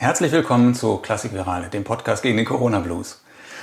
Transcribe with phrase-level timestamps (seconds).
[0.00, 3.20] Herzlich willkommen zu Klassik Virale, dem Podcast gegen den Corona Blues.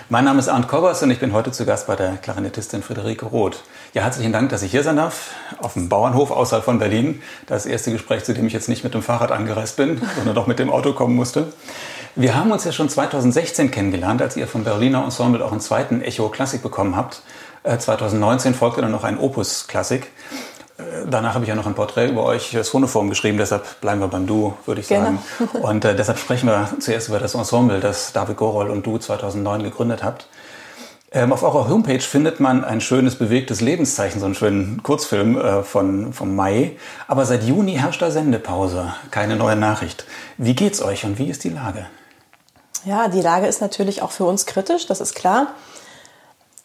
[0.09, 3.25] Mein Name ist Arndt Kobbers und ich bin heute zu Gast bei der Klarinettistin Friederike
[3.25, 3.63] Roth.
[3.93, 5.29] Ja, herzlichen Dank, dass ich hier sein darf,
[5.59, 7.21] auf dem Bauernhof außerhalb von Berlin.
[7.47, 10.45] Das erste Gespräch, zu dem ich jetzt nicht mit dem Fahrrad angereist bin, sondern doch
[10.45, 11.53] mit dem Auto kommen musste.
[12.15, 16.01] Wir haben uns ja schon 2016 kennengelernt, als ihr vom Berliner Ensemble auch einen zweiten
[16.01, 17.21] Echo Klassik bekommen habt.
[17.63, 20.11] 2019 äh, folgte dann noch ein Opus Klassik.
[20.77, 24.01] Äh, danach habe ich ja noch ein Porträt über euch das Phonoform geschrieben, deshalb bleiben
[24.01, 25.19] wir beim Du, würde ich sagen.
[25.37, 25.69] Genau.
[25.69, 29.63] Und äh, deshalb sprechen wir zuerst über das Ensemble, das David Gorol und du 2009
[29.63, 30.27] gegründet habt.
[31.11, 35.63] Ähm, auf eurer Homepage findet man ein schönes, bewegtes Lebenszeichen, so einen schönen Kurzfilm äh,
[35.63, 36.75] von, vom Mai.
[37.07, 40.05] Aber seit Juni herrscht da Sendepause, keine neue Nachricht.
[40.37, 41.85] Wie geht's euch und wie ist die Lage?
[42.83, 45.53] Ja, die Lage ist natürlich auch für uns kritisch, das ist klar.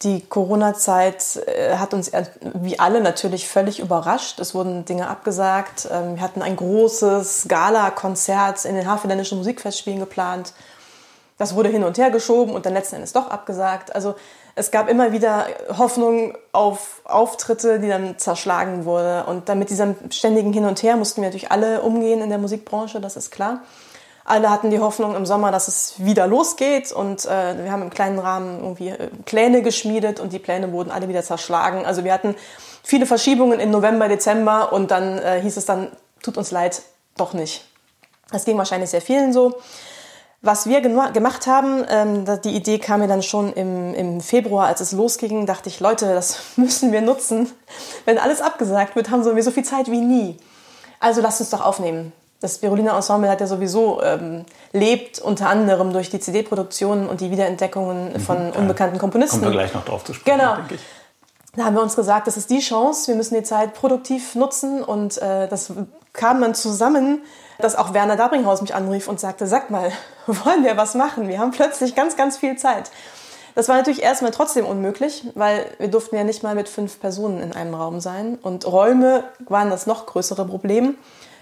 [0.02, 2.10] Die Corona-Zeit äh, hat uns
[2.54, 4.40] wie alle natürlich völlig überrascht.
[4.40, 5.88] Es wurden Dinge abgesagt.
[5.90, 10.54] Ähm, wir hatten ein großes Gala-Konzert in den Havelländischen Musikfestspielen geplant.
[11.36, 13.94] Das wurde hin und her geschoben und dann letzten Endes doch abgesagt.
[13.94, 14.14] Also
[14.54, 19.24] es gab immer wieder Hoffnung auf Auftritte, die dann zerschlagen wurden.
[19.26, 23.00] Und damit diesem ständigen Hin und Her mussten wir natürlich alle umgehen in der Musikbranche,
[23.00, 23.60] das ist klar.
[24.24, 27.90] Alle hatten die Hoffnung im Sommer, dass es wieder losgeht und äh, wir haben im
[27.90, 31.86] kleinen Rahmen irgendwie äh, Pläne geschmiedet und die Pläne wurden alle wieder zerschlagen.
[31.86, 32.34] Also wir hatten
[32.82, 35.88] viele Verschiebungen im November, Dezember und dann äh, hieß es dann,
[36.22, 36.82] tut uns leid,
[37.16, 37.64] doch nicht.
[38.30, 39.58] Das ging wahrscheinlich sehr vielen so.
[40.42, 44.80] Was wir gemacht haben, ähm, die Idee kam mir dann schon im, im Februar, als
[44.80, 47.50] es losging, dachte ich, Leute, das müssen wir nutzen.
[48.04, 50.36] Wenn alles abgesagt wird, haben wir so viel Zeit wie nie.
[50.98, 55.92] Also lasst uns doch aufnehmen das Berolina Ensemble hat ja sowieso ähm, lebt unter anderem
[55.92, 59.40] durch die CD-Produktionen und die Wiederentdeckungen mhm, von unbekannten Komponisten.
[59.40, 60.56] Kommen wir gleich noch drauf zu sprechen, genau.
[60.56, 60.80] denke ich.
[61.56, 64.82] Da haben wir uns gesagt, das ist die Chance, wir müssen die Zeit produktiv nutzen
[64.82, 65.72] und äh, das
[66.12, 67.22] kam dann zusammen,
[67.58, 69.90] dass auch Werner Dabringhaus mich anrief und sagte, sag mal,
[70.26, 71.28] wollen wir was machen?
[71.28, 72.90] Wir haben plötzlich ganz, ganz viel Zeit.
[73.54, 77.40] Das war natürlich erstmal trotzdem unmöglich, weil wir durften ja nicht mal mit fünf Personen
[77.40, 80.96] in einem Raum sein und Räume waren das noch größere Problem.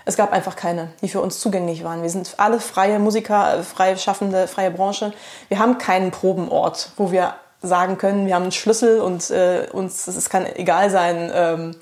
[0.09, 2.01] Es gab einfach keine, die für uns zugänglich waren.
[2.01, 5.13] Wir sind alle freie Musiker, freie Schaffende, freie Branche.
[5.49, 10.07] Wir haben keinen Probenort, wo wir sagen können, wir haben einen Schlüssel und äh, uns
[10.07, 11.77] es kann egal sein, ähm,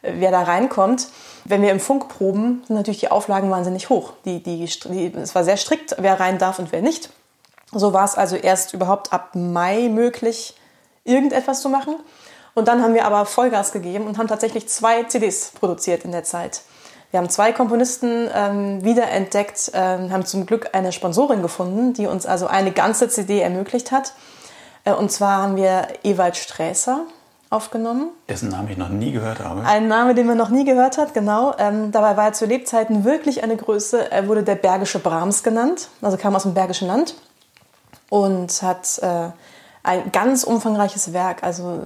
[0.00, 1.08] wer da reinkommt.
[1.44, 4.12] Wenn wir im Funk proben, sind natürlich die Auflagen wahnsinnig hoch.
[4.24, 7.10] Die, die, die, es war sehr strikt, wer rein darf und wer nicht.
[7.72, 10.54] So war es also erst überhaupt ab Mai möglich,
[11.02, 11.96] irgendetwas zu machen.
[12.54, 16.22] Und dann haben wir aber Vollgas gegeben und haben tatsächlich zwei CDs produziert in der
[16.22, 16.60] Zeit.
[17.16, 22.26] Wir haben zwei Komponisten ähm, wiederentdeckt, ähm, haben zum Glück eine Sponsorin gefunden, die uns
[22.26, 24.12] also eine ganze CD ermöglicht hat.
[24.84, 27.04] Äh, und zwar haben wir Ewald Sträßer
[27.48, 28.10] aufgenommen.
[28.28, 29.64] Dessen Namen ich noch nie gehört habe.
[29.64, 31.54] Ein Name, den man noch nie gehört hat, genau.
[31.58, 34.10] Ähm, dabei war er zu Lebzeiten wirklich eine Größe.
[34.10, 37.14] Er wurde der Bergische Brahms genannt, also kam aus dem Bergischen Land
[38.10, 39.30] und hat äh,
[39.86, 41.82] ein ganz umfangreiches Werk, also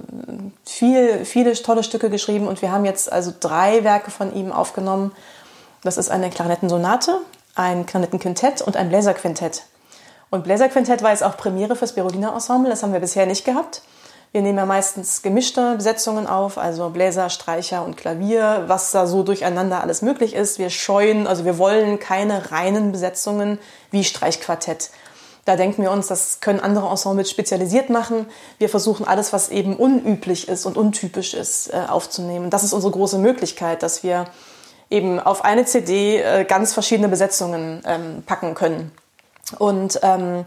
[0.65, 5.11] viel, viele tolle Stücke geschrieben und wir haben jetzt also drei Werke von ihm aufgenommen.
[5.83, 7.19] Das ist eine Klarinettensonate,
[7.55, 9.63] ein Klarinettenquintett und ein Bläserquintett.
[10.31, 13.83] Und Bläserquintett war jetzt auch Premiere fürs Berolina Ensemble, das haben wir bisher nicht gehabt.
[14.31, 19.23] Wir nehmen ja meistens gemischte Besetzungen auf, also Bläser, Streicher und Klavier, was da so
[19.23, 20.57] durcheinander alles möglich ist.
[20.57, 23.59] Wir scheuen, also wir wollen keine reinen Besetzungen
[23.91, 24.89] wie Streichquartett.
[25.45, 28.27] Da denken wir uns, das können andere Ensembles spezialisiert machen.
[28.59, 32.49] Wir versuchen alles, was eben unüblich ist und untypisch ist, äh, aufzunehmen.
[32.49, 34.25] Das ist unsere große Möglichkeit, dass wir
[34.91, 38.91] eben auf eine CD äh, ganz verschiedene Besetzungen ähm, packen können.
[39.57, 40.45] Und ähm,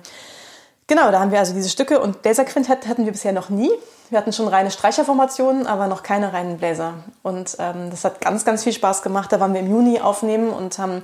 [0.87, 3.71] genau, da haben wir also diese Stücke und Bläserquintett hatten wir bisher noch nie.
[4.11, 6.95] Wir hatten schon reine Streicherformationen, aber noch keine reinen Bläser.
[7.23, 9.33] Und ähm, das hat ganz, ganz viel Spaß gemacht.
[9.33, 11.03] Da waren wir im Juni aufnehmen und haben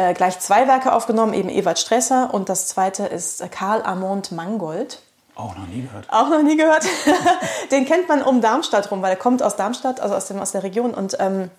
[0.00, 5.02] äh, gleich zwei Werke aufgenommen, eben Ewald Stresser und das zweite ist Karl Amond Mangold.
[5.34, 6.06] Auch noch nie gehört.
[6.10, 6.86] Auch noch nie gehört.
[7.70, 10.52] den kennt man um Darmstadt rum, weil er kommt aus Darmstadt, also aus, dem, aus
[10.52, 11.50] der Region und ähm,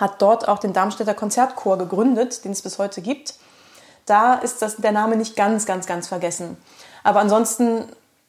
[0.00, 3.34] hat dort auch den Darmstädter Konzertchor gegründet, den es bis heute gibt.
[4.04, 6.56] Da ist das, der Name nicht ganz, ganz, ganz vergessen.
[7.04, 7.84] Aber ansonsten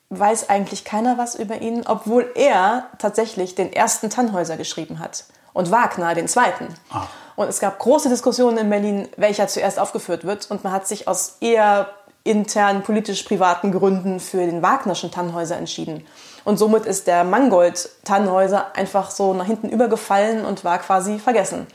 [0.10, 5.72] weiß eigentlich keiner was über ihn, obwohl er tatsächlich den ersten Tannhäuser geschrieben hat und
[5.72, 6.76] Wagner den zweiten.
[6.92, 7.08] Ach.
[7.38, 10.50] Und es gab große Diskussionen in Berlin, welcher zuerst aufgeführt wird.
[10.50, 11.88] Und man hat sich aus eher
[12.24, 16.04] internen, politisch-privaten Gründen für den Wagnerschen Tannhäuser entschieden.
[16.46, 21.68] Und somit ist der Mangold Tannhäuser einfach so nach hinten übergefallen und war quasi vergessen.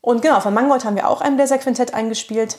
[0.00, 2.58] Und genau, von Mangold haben wir auch ein Bläserquintett eingespielt.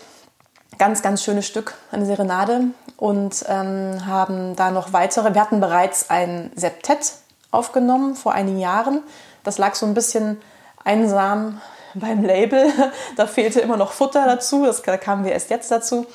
[0.78, 2.66] Ganz, ganz schönes Stück, eine Serenade.
[2.98, 5.34] Und ähm, haben da noch weitere.
[5.34, 7.14] Wir hatten bereits ein Septett
[7.52, 9.02] aufgenommen vor einigen Jahren.
[9.46, 10.42] Das lag so ein bisschen
[10.84, 11.62] einsam
[11.94, 12.66] beim Label.
[13.16, 16.06] Da fehlte immer noch Futter dazu, das, da kamen wir erst jetzt dazu.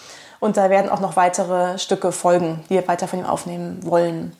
[0.40, 4.36] Und da werden auch noch weitere Stücke folgen, die wir weiter von ihm aufnehmen wollen.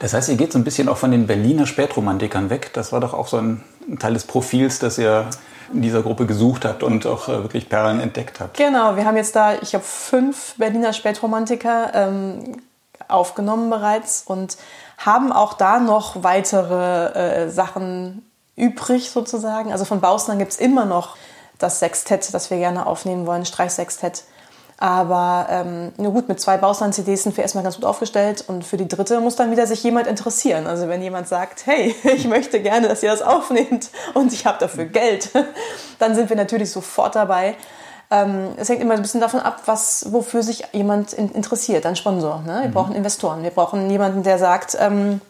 [0.00, 2.72] Das heißt, ihr geht so ein bisschen auch von den Berliner Spätromantikern weg.
[2.72, 3.62] Das war doch auch so ein
[3.98, 5.28] Teil des Profils, das ihr
[5.72, 8.56] in dieser Gruppe gesucht habt und auch äh, wirklich Perlen entdeckt habt.
[8.56, 12.56] Genau, wir haben jetzt da, ich habe fünf Berliner Spätromantiker ähm,
[13.08, 14.56] aufgenommen bereits und
[14.98, 18.25] haben auch da noch weitere äh, Sachen
[18.56, 19.70] übrig sozusagen.
[19.70, 21.16] Also von Bausnern gibt es immer noch
[21.58, 24.24] das Sextett, das wir gerne aufnehmen wollen, Streichsextett.
[24.78, 28.76] Aber ähm, nur gut, mit zwei Bausland-CDs sind wir erstmal ganz gut aufgestellt und für
[28.76, 30.66] die dritte muss dann wieder sich jemand interessieren.
[30.66, 34.58] Also wenn jemand sagt, hey, ich möchte gerne, dass ihr das aufnehmt und ich habe
[34.58, 35.30] dafür Geld,
[35.98, 37.56] dann sind wir natürlich sofort dabei.
[38.10, 41.96] Ähm, es hängt immer ein bisschen davon ab, was, wofür sich jemand in, interessiert, ein
[41.96, 42.42] Sponsor.
[42.46, 42.60] Ne?
[42.60, 42.72] Wir mhm.
[42.72, 45.22] brauchen Investoren, wir brauchen jemanden, der sagt, ähm,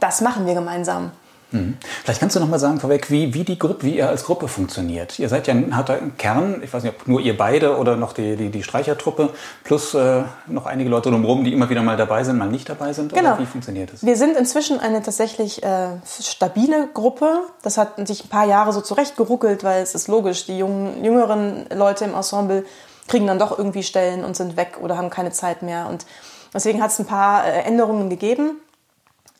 [0.00, 1.12] das machen wir gemeinsam.
[1.50, 1.78] Mhm.
[2.04, 4.48] Vielleicht kannst du noch mal sagen vorweg, wie, wie die Gruppe, wie ihr als Gruppe
[4.48, 5.18] funktioniert.
[5.18, 8.12] Ihr seid ja ein harter Kern, ich weiß nicht, ob nur ihr beide oder noch
[8.12, 9.30] die, die, die Streichertruppe,
[9.64, 12.92] plus äh, noch einige Leute drumherum, die immer wieder mal dabei sind, mal nicht dabei
[12.92, 13.14] sind.
[13.14, 13.32] Genau.
[13.32, 14.04] Oder wie funktioniert das?
[14.04, 17.44] Wir sind inzwischen eine tatsächlich äh, stabile Gruppe.
[17.62, 21.66] Das hat sich ein paar Jahre so zurechtgeruckelt, weil es ist logisch, die jungen, jüngeren
[21.74, 22.64] Leute im Ensemble
[23.06, 25.88] kriegen dann doch irgendwie Stellen und sind weg oder haben keine Zeit mehr.
[25.88, 26.04] Und
[26.52, 28.60] deswegen hat es ein paar äh, Änderungen gegeben.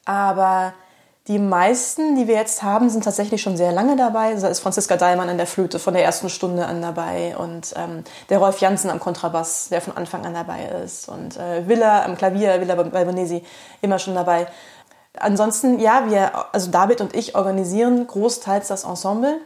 [0.06, 0.72] Aber
[1.28, 4.34] die meisten, die wir jetzt haben, sind tatsächlich schon sehr lange dabei.
[4.34, 8.02] Da ist Franziska Dahlmann an der Flöte von der ersten Stunde an dabei und ähm,
[8.30, 12.16] der Rolf Janssen am Kontrabass, der von Anfang an dabei ist und äh, Villa am
[12.16, 13.44] Klavier, Villa Balbonesi
[13.82, 14.46] immer schon dabei.
[15.18, 19.38] Ansonsten, ja, wir, also David und ich organisieren großteils das Ensemble.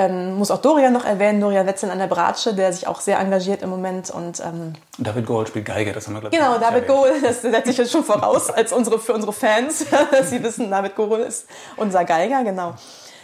[0.00, 3.18] Ähm, muss auch Dorian noch erwähnen, Dorian Wetzel an der Bratsche, der sich auch sehr
[3.18, 4.08] engagiert im Moment.
[4.08, 7.42] Und, ähm, David Gohl spielt Geige, das haben wir, glaube ich, Genau, David Gohl, das
[7.42, 11.20] setze ich jetzt schon voraus als unsere, für unsere Fans, dass sie wissen, David Gohl
[11.20, 12.74] ist unser Geiger, genau.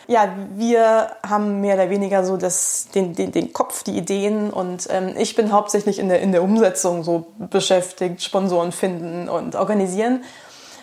[0.07, 4.87] Ja, wir haben mehr oder weniger so das, den, den, den Kopf, die Ideen und
[4.91, 10.23] ähm, ich bin hauptsächlich in der, in der Umsetzung so beschäftigt, Sponsoren finden und organisieren.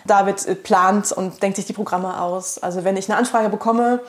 [0.06, 2.58] David plant und denkt sich die Programme aus.
[2.58, 4.00] Also wenn ich eine Anfrage bekomme,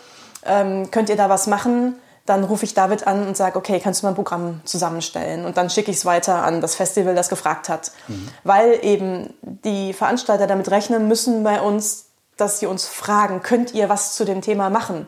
[0.45, 1.95] ähm, könnt ihr da was machen?
[2.25, 5.45] Dann rufe ich David an und sage, okay, kannst du mal ein Programm zusammenstellen?
[5.45, 7.91] Und dann schicke ich es weiter an das Festival, das gefragt hat.
[8.07, 8.29] Mhm.
[8.43, 12.07] Weil eben die Veranstalter damit rechnen müssen bei uns,
[12.37, 15.07] dass sie uns fragen, könnt ihr was zu dem Thema machen?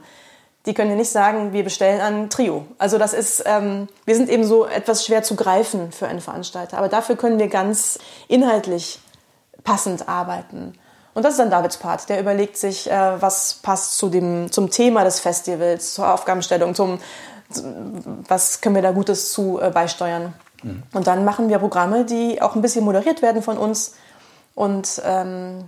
[0.65, 2.65] Die können ja nicht sagen, wir bestellen ein Trio.
[2.77, 6.77] Also das ist, ähm, wir sind eben so etwas schwer zu greifen für einen Veranstalter.
[6.77, 7.97] Aber dafür können wir ganz
[8.27, 8.99] inhaltlich
[9.63, 10.73] passend arbeiten.
[11.17, 12.09] Und das ist dann Davids Part.
[12.09, 16.99] Der überlegt sich, äh, was passt zu dem, zum Thema des Festivals, zur Aufgabenstellung, zum,
[18.27, 20.35] was können wir da Gutes zu äh, beisteuern.
[20.61, 20.83] Mhm.
[20.93, 23.95] Und dann machen wir Programme, die auch ein bisschen moderiert werden von uns
[24.53, 25.67] und ähm,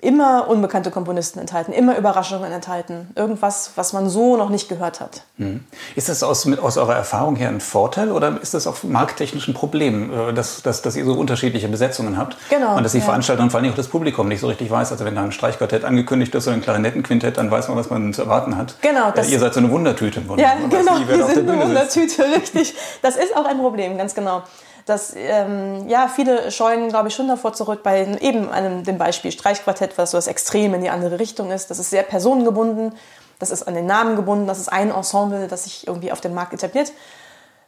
[0.00, 3.08] immer unbekannte Komponisten enthalten, immer Überraschungen enthalten.
[3.14, 5.22] Irgendwas, was man so noch nicht gehört hat.
[5.36, 5.64] Mhm.
[5.96, 9.54] Ist das aus, aus eurer Erfahrung her ein Vorteil oder ist das auch markttechnisch ein
[9.54, 12.36] Problem, äh, dass, dass, dass ihr so unterschiedliche Besetzungen habt?
[12.50, 12.76] Genau.
[12.76, 13.04] Und dass die ja.
[13.04, 14.92] Veranstalter und vor allem auch das Publikum nicht so richtig weiß.
[14.92, 18.12] Also wenn da ein Streichquartett angekündigt ist oder ein Klarinettenquintett, dann weiß man, was man
[18.12, 18.76] zu erwarten hat.
[18.82, 19.10] Genau.
[19.10, 20.22] Das, ihr seid so eine Wundertüte.
[20.36, 20.92] Ja, genau.
[21.06, 22.74] Wir sind eine Wundertüte, richtig.
[23.02, 24.42] Das ist auch ein Problem, ganz genau
[24.90, 29.32] dass ähm, ja, viele scheuen, glaube ich, schon davor zurück bei eben einem, dem Beispiel
[29.32, 31.70] Streichquartett, was so das Extrem in die andere Richtung ist.
[31.70, 32.94] Das ist sehr personengebunden,
[33.38, 36.34] das ist an den Namen gebunden, das ist ein Ensemble, das sich irgendwie auf dem
[36.34, 36.92] Markt etabliert.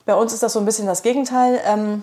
[0.04, 1.60] Bei uns ist das so ein bisschen das Gegenteil.
[1.64, 2.02] Ähm,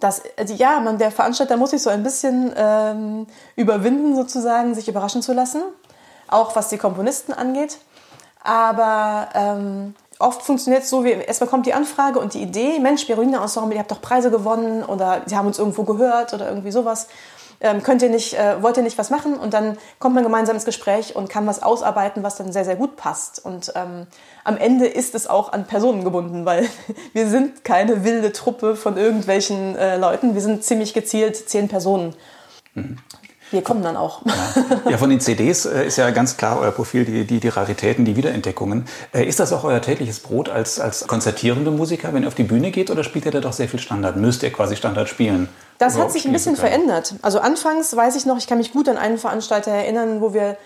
[0.00, 4.88] dass, also ja, man, der Veranstalter muss sich so ein bisschen ähm, überwinden, sozusagen, sich
[4.88, 5.62] überraschen zu lassen,
[6.28, 7.78] auch was die Komponisten angeht.
[8.42, 13.06] Aber ähm, oft funktioniert es so, wie erstmal kommt die Anfrage und die Idee, Mensch,
[13.06, 16.70] Berolina Ensemble, ihr habt doch Preise gewonnen oder sie haben uns irgendwo gehört oder irgendwie
[16.70, 17.08] sowas.
[17.60, 19.36] Ähm, könnt ihr nicht, äh, wollt ihr nicht was machen?
[19.36, 22.76] Und dann kommt man gemeinsam ins Gespräch und kann was ausarbeiten, was dann sehr, sehr
[22.76, 23.42] gut passt.
[23.42, 24.06] Und ähm,
[24.44, 26.68] am Ende ist es auch an Personen gebunden, weil
[27.14, 30.34] wir sind keine wilde Truppe von irgendwelchen äh, Leuten.
[30.34, 32.14] Wir sind ziemlich gezielt zehn Personen.
[32.74, 32.98] Mhm.
[33.50, 34.22] Wir kommen dann auch.
[34.24, 37.48] Ja, ja von den CDs äh, ist ja ganz klar euer Profil, die, die, die
[37.48, 38.86] Raritäten, die Wiederentdeckungen.
[39.12, 42.44] Äh, ist das auch euer tägliches Brot als, als konzertierende Musiker, wenn ihr auf die
[42.44, 44.16] Bühne geht, oder spielt ihr da doch sehr viel Standard?
[44.16, 45.48] Müsst ihr quasi Standard spielen?
[45.78, 47.14] Das hat sich ein bisschen verändert.
[47.22, 50.56] Also anfangs weiß ich noch, ich kann mich gut an einen Veranstalter erinnern, wo wir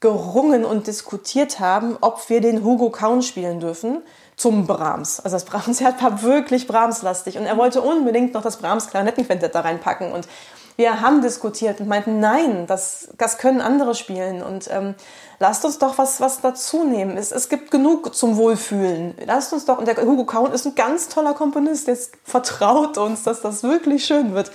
[0.00, 4.02] gerungen und diskutiert haben, ob wir den Hugo Kaun spielen dürfen
[4.36, 5.20] zum Brahms.
[5.20, 10.10] Also das Brahms-Herd war wirklich Brahms-lastig und er wollte unbedingt noch das Brahms-Klarinettenquintett da reinpacken
[10.10, 10.26] und
[10.76, 14.94] wir haben diskutiert und meinten, nein, das, das können andere spielen und ähm,
[15.38, 17.16] lasst uns doch was, was dazu nehmen.
[17.16, 19.14] Es, es gibt genug zum Wohlfühlen.
[19.26, 23.22] Lasst uns doch, und der Hugo Kaun ist ein ganz toller Komponist, der vertraut uns,
[23.22, 24.50] dass das wirklich schön wird.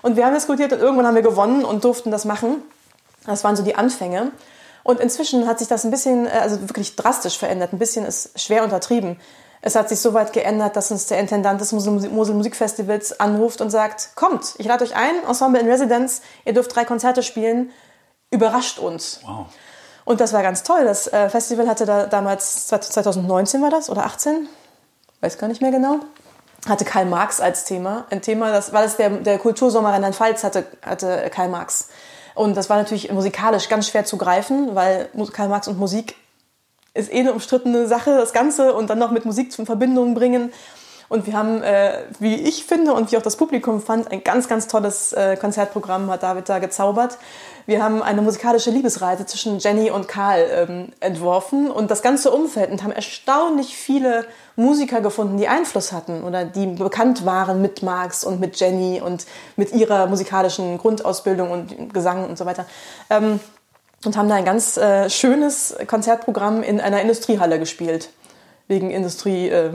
[0.00, 2.62] Und wir haben diskutiert und irgendwann haben wir gewonnen und durften das machen.
[3.26, 4.32] Das waren so die Anfänge.
[4.84, 7.72] Und inzwischen hat sich das ein bisschen, äh, also wirklich drastisch verändert.
[7.72, 9.18] Ein bisschen ist schwer untertrieben.
[9.60, 13.70] Es hat sich so weit geändert, dass uns der Intendant des Mosel Musikfestivals anruft und
[13.70, 17.70] sagt, kommt, ich lade euch ein, Ensemble in Residence, ihr dürft drei Konzerte spielen,
[18.30, 19.20] überrascht uns.
[19.24, 19.46] Wow.
[20.04, 20.84] Und das war ganz toll.
[20.84, 24.48] Das äh, Festival hatte da damals, 2019 war das oder 18,
[25.20, 26.00] weiß gar nicht mehr genau,
[26.66, 28.06] hatte Karl Marx als Thema.
[28.10, 31.88] Ein Thema, das war das der, der Kultursommer Rheinland-Pfalz hatte, hatte Karl Marx.
[32.34, 36.14] Und das war natürlich musikalisch ganz schwer zu greifen, weil Karl Marx und Musik
[36.98, 40.52] ist eh eine umstrittene Sache, das Ganze und dann noch mit Musik zu Verbindungen bringen.
[41.08, 44.46] Und wir haben, äh, wie ich finde und wie auch das Publikum fand, ein ganz,
[44.46, 47.16] ganz tolles äh, Konzertprogramm hat David da gezaubert.
[47.64, 52.70] Wir haben eine musikalische Liebesreise zwischen Jenny und Karl ähm, entworfen und das ganze Umfeld
[52.70, 54.26] und haben erstaunlich viele
[54.56, 59.24] Musiker gefunden, die Einfluss hatten oder die bekannt waren mit Marx und mit Jenny und
[59.56, 62.66] mit ihrer musikalischen Grundausbildung und Gesang und so weiter.
[63.08, 63.40] Ähm,
[64.04, 68.10] und haben da ein ganz äh, schönes Konzertprogramm in einer Industriehalle gespielt.
[68.68, 69.70] Wegen Industrie, äh,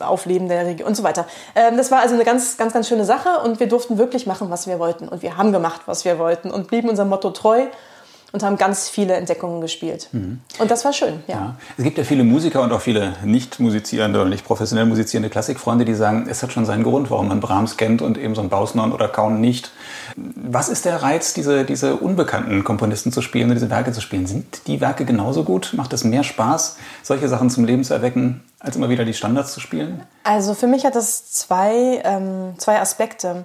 [0.00, 1.26] Aufleben der Region und so weiter.
[1.54, 4.50] Ähm, das war also eine ganz, ganz, ganz schöne Sache und wir durften wirklich machen,
[4.50, 5.08] was wir wollten.
[5.08, 7.66] Und wir haben gemacht, was wir wollten und blieben unserem Motto treu
[8.32, 10.08] und haben ganz viele Entdeckungen gespielt.
[10.12, 10.40] Mhm.
[10.58, 11.34] Und das war schön, ja.
[11.34, 11.54] ja.
[11.76, 15.84] Es gibt ja viele Musiker und auch viele nicht musizierende oder nicht professionell musizierende Klassikfreunde,
[15.84, 18.48] die sagen, es hat schon seinen Grund, warum man Brahms kennt und eben so ein
[18.48, 19.72] Bausnon oder Kaun nicht.
[20.16, 24.26] Was ist der Reiz, diese, diese unbekannten Komponisten zu spielen, diese Werke zu spielen?
[24.26, 25.72] Sind die Werke genauso gut?
[25.76, 29.52] Macht es mehr Spaß, solche Sachen zum Leben zu erwecken, als immer wieder die Standards
[29.52, 30.02] zu spielen?
[30.24, 33.44] Also für mich hat das zwei, ähm, zwei Aspekte.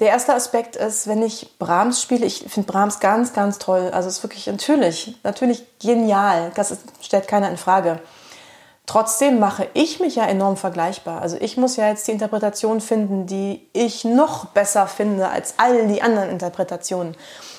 [0.00, 3.90] Der erste Aspekt ist, wenn ich Brahms spiele, ich finde Brahms ganz, ganz toll.
[3.92, 6.50] Also es ist wirklich natürlich, natürlich genial.
[6.56, 8.00] Das ist, stellt keiner in Frage.
[8.86, 11.22] Trotzdem mache ich mich ja enorm vergleichbar.
[11.22, 15.86] Also ich muss ja jetzt die Interpretation finden, die ich noch besser finde als all
[15.86, 17.16] die anderen Interpretationen.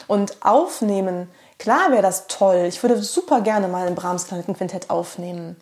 [0.07, 2.65] Und aufnehmen, klar wäre das toll.
[2.67, 5.55] Ich würde super gerne mal ein Brahms Planetenquintett aufnehmen.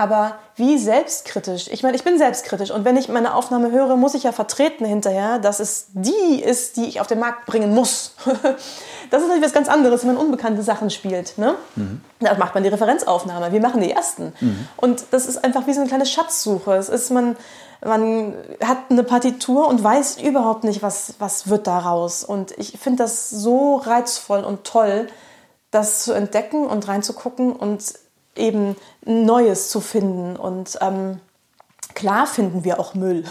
[0.00, 1.68] Aber wie selbstkritisch?
[1.68, 4.86] Ich meine, ich bin selbstkritisch und wenn ich meine Aufnahme höre, muss ich ja vertreten
[4.86, 8.14] hinterher, dass es die ist, die ich auf den Markt bringen muss.
[8.24, 11.36] das ist natürlich was ganz anderes, wenn man unbekannte Sachen spielt.
[11.36, 11.54] Ne?
[11.76, 12.00] Mhm.
[12.18, 13.52] Da macht man die Referenzaufnahme.
[13.52, 14.32] Wir machen die ersten.
[14.40, 14.68] Mhm.
[14.78, 16.76] Und das ist einfach wie so eine kleine Schatzsuche.
[16.76, 17.36] Es ist, man,
[17.84, 18.32] man
[18.64, 22.24] hat eine Partitur und weiß überhaupt nicht, was, was wird daraus.
[22.24, 25.08] Und ich finde das so reizvoll und toll,
[25.70, 27.82] das zu entdecken und reinzugucken und
[28.36, 30.36] eben Neues zu finden.
[30.36, 31.20] Und ähm,
[31.94, 33.24] klar finden wir auch Müll.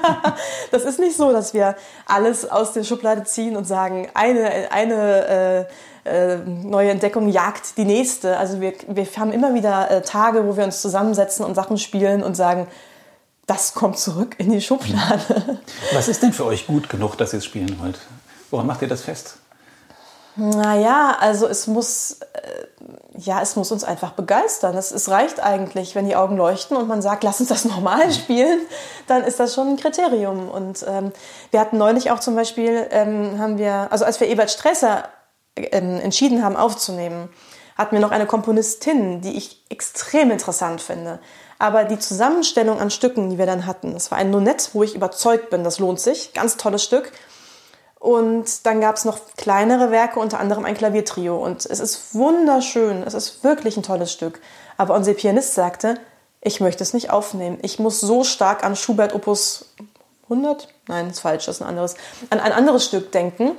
[0.70, 5.68] das ist nicht so, dass wir alles aus der Schublade ziehen und sagen, eine, eine
[6.04, 8.36] äh, äh, neue Entdeckung jagt die nächste.
[8.36, 12.22] Also wir, wir haben immer wieder äh, Tage, wo wir uns zusammensetzen und Sachen spielen
[12.22, 12.66] und sagen,
[13.46, 15.60] das kommt zurück in die Schublade.
[15.92, 17.98] Was ist denn für euch gut genug, dass ihr es spielen wollt?
[18.50, 19.38] Woran macht ihr das fest?
[20.36, 22.66] Naja, also es muss, äh,
[23.18, 24.76] ja, es muss uns einfach begeistern.
[24.76, 28.10] Es, es reicht eigentlich, wenn die Augen leuchten und man sagt, lass uns das normal
[28.12, 28.60] spielen,
[29.06, 30.48] dann ist das schon ein Kriterium.
[30.48, 31.12] Und ähm,
[31.50, 35.04] wir hatten neulich auch zum Beispiel, ähm, haben wir, also als wir Ebert Stresser
[35.56, 37.28] ähm, entschieden haben aufzunehmen,
[37.76, 41.18] hatten wir noch eine Komponistin, die ich extrem interessant finde.
[41.58, 44.94] Aber die Zusammenstellung an Stücken, die wir dann hatten, das war ein Nonett, wo ich
[44.94, 47.12] überzeugt bin, das lohnt sich, ganz tolles Stück.
[48.02, 51.36] Und dann gab es noch kleinere Werke, unter anderem ein Klaviertrio.
[51.36, 54.40] Und es ist wunderschön, es ist wirklich ein tolles Stück.
[54.76, 56.00] Aber unser Pianist sagte,
[56.40, 57.60] ich möchte es nicht aufnehmen.
[57.62, 59.66] Ich muss so stark an Schubert Opus
[60.24, 61.94] 100, nein, ist falsch, das ist ein anderes,
[62.30, 63.52] an ein anderes Stück denken.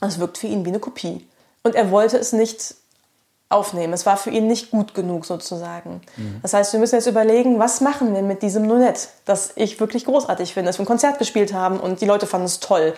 [0.00, 1.24] Es wirkt für ihn wie eine Kopie.
[1.62, 2.74] Und er wollte es nicht
[3.50, 3.92] aufnehmen.
[3.92, 6.00] Es war für ihn nicht gut genug sozusagen.
[6.16, 6.40] Mhm.
[6.42, 10.06] Das heißt, wir müssen jetzt überlegen, was machen wir mit diesem Nonett, das ich wirklich
[10.06, 12.94] großartig finde, das wir ein Konzert gespielt haben und die Leute fanden es toll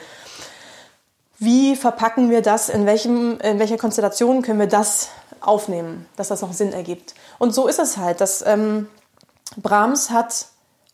[1.39, 5.09] wie verpacken wir das, in, welchem, in welcher Konstellation können wir das
[5.41, 7.15] aufnehmen, dass das noch Sinn ergibt.
[7.39, 8.89] Und so ist es halt, dass ähm,
[9.57, 10.47] Brahms hat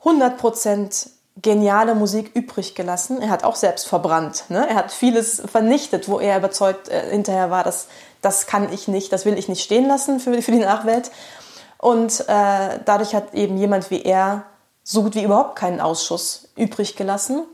[0.05, 1.09] 100%
[1.41, 3.21] geniale Musik übrig gelassen.
[3.21, 4.45] Er hat auch selbst verbrannt.
[4.49, 4.69] Ne?
[4.69, 7.89] Er hat vieles vernichtet, wo er überzeugt äh, hinterher war, dass
[8.21, 11.11] das kann ich nicht, das will ich nicht stehen lassen für, für die Nachwelt.
[11.79, 14.45] Und äh, dadurch hat eben jemand wie er
[14.83, 17.45] so gut wie überhaupt keinen Ausschuss übrig gelassen.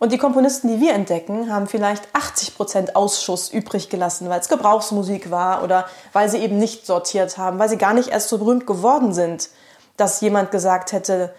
[0.00, 4.48] Und die Komponisten, die wir entdecken, haben vielleicht 80 Prozent Ausschuss übrig gelassen, weil es
[4.48, 8.38] Gebrauchsmusik war oder weil sie eben nicht sortiert haben, weil sie gar nicht erst so
[8.38, 9.50] berühmt geworden sind,
[9.98, 11.34] dass jemand gesagt hätte,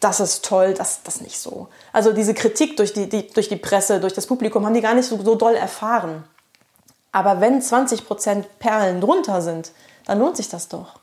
[0.00, 1.68] das ist toll, das, das nicht so.
[1.92, 4.94] Also diese Kritik durch die, die, durch die Presse, durch das Publikum haben die gar
[4.94, 6.24] nicht so, so doll erfahren.
[7.12, 9.70] Aber wenn 20 Prozent Perlen drunter sind,
[10.06, 10.98] dann lohnt sich das doch.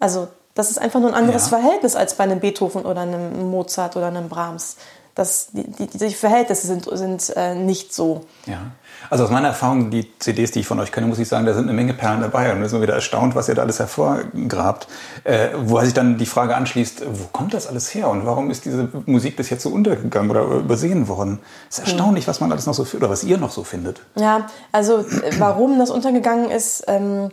[0.00, 1.58] Also das ist einfach nur ein anderes ja.
[1.58, 4.76] Verhältnis als bei einem Beethoven oder einem Mozart oder einem Brahms
[5.16, 8.26] Das, die, die, die Verhältnisse sind, sind äh, nicht so.
[8.44, 8.72] Ja.
[9.08, 11.54] Also aus meiner Erfahrung, die CDs, die ich von euch kenne, muss ich sagen, da
[11.54, 12.52] sind eine Menge Perlen dabei.
[12.52, 14.88] Und da sind wir wieder erstaunt, was ihr da alles hervorgrabt.
[15.24, 18.10] Äh, wo sich dann die Frage anschließt, wo kommt das alles her?
[18.10, 21.40] Und warum ist diese Musik bis jetzt so untergegangen oder übersehen worden?
[21.70, 24.02] Es ist erstaunlich, was man alles noch so oder was ihr noch so findet.
[24.16, 27.30] Ja, also äh, warum das untergegangen ist, ähm,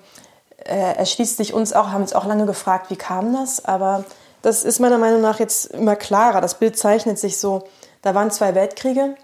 [0.64, 3.66] äh, erschließt sich uns auch, haben uns auch lange gefragt, wie kam das?
[3.66, 4.06] Aber
[4.44, 6.42] das ist meiner Meinung nach jetzt immer klarer.
[6.42, 7.64] Das Bild zeichnet sich so.
[8.02, 9.16] Da waren zwei Weltkriege.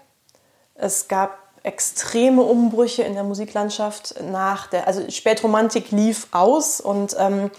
[0.74, 7.50] Es gab extreme Umbrüche in der Musiklandschaft nach der, also Spätromantik lief aus und ähm,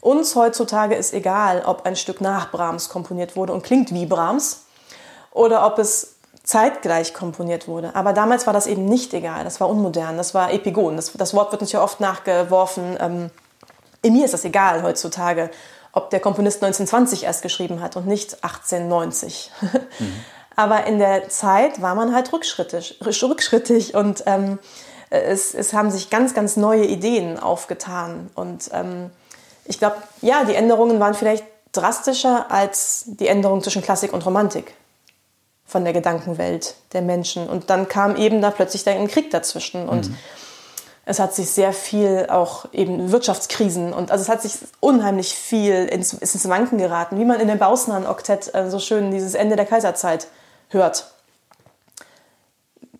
[0.00, 4.64] uns heutzutage ist egal, ob ein Stück nach Brahms komponiert wurde und klingt wie Brahms
[5.30, 7.94] oder ob es zeitgleich komponiert wurde.
[7.94, 10.96] Aber damals war das eben nicht egal, das war unmodern, das war Epigon.
[10.96, 12.96] Das, das Wort wird uns ja oft nachgeworfen.
[13.00, 13.30] Ähm,
[14.02, 15.50] in mir ist das egal heutzutage,
[15.94, 19.50] ob der Komponist 1920 erst geschrieben hat und nicht 1890.
[19.60, 19.70] Mhm.
[20.56, 24.58] Aber in der Zeit war man halt rückschrittig, rückschrittig und ähm,
[25.10, 28.30] es, es haben sich ganz, ganz neue Ideen aufgetan.
[28.34, 29.10] Und ähm,
[29.64, 34.74] ich glaube, ja, die Änderungen waren vielleicht drastischer als die Änderung zwischen Klassik und Romantik
[35.66, 37.48] von der Gedankenwelt der Menschen.
[37.48, 39.88] Und dann kam eben da plötzlich ein Krieg dazwischen.
[39.88, 40.16] Und mhm.
[41.06, 45.86] Es hat sich sehr viel auch eben Wirtschaftskrisen und also es hat sich unheimlich viel
[45.86, 49.66] ins, ins Wanken geraten, wie man in dem Bausnan-Oktett äh, so schön dieses Ende der
[49.66, 50.28] Kaiserzeit
[50.68, 51.10] hört.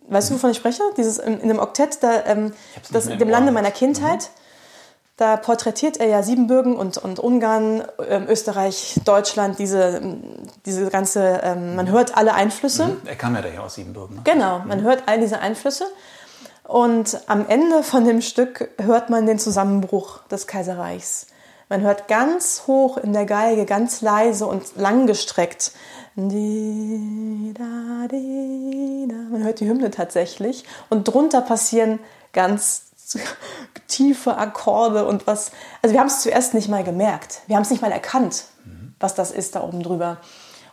[0.07, 0.83] Weißt du, wovon ich spreche?
[0.97, 2.53] Dieses in, in dem Oktett, da, ähm,
[2.91, 4.21] das, dem Lande meiner Kindheit.
[4.21, 4.41] Mhm.
[5.17, 10.01] Da porträtiert er ja Siebenbürgen und, und Ungarn, ähm, Österreich, Deutschland, diese,
[10.65, 12.87] diese ganze, ähm, man hört alle Einflüsse.
[12.87, 13.01] Mhm.
[13.05, 14.17] Er kam ja daher aus Siebenbürgen.
[14.17, 14.21] Ne?
[14.25, 14.83] Genau, man mhm.
[14.83, 15.85] hört all diese Einflüsse.
[16.67, 21.27] Und am Ende von dem Stück hört man den Zusammenbruch des Kaiserreichs.
[21.69, 25.71] Man hört ganz hoch in der Geige, ganz leise und langgestreckt
[26.15, 27.63] man
[29.43, 31.99] hört die Hymne tatsächlich und drunter passieren
[32.31, 32.83] ganz
[33.87, 35.51] tiefe Akkorde und was.
[35.81, 37.41] Also wir haben es zuerst nicht mal gemerkt.
[37.47, 38.45] Wir haben es nicht mal erkannt,
[38.99, 40.17] was das ist da oben drüber.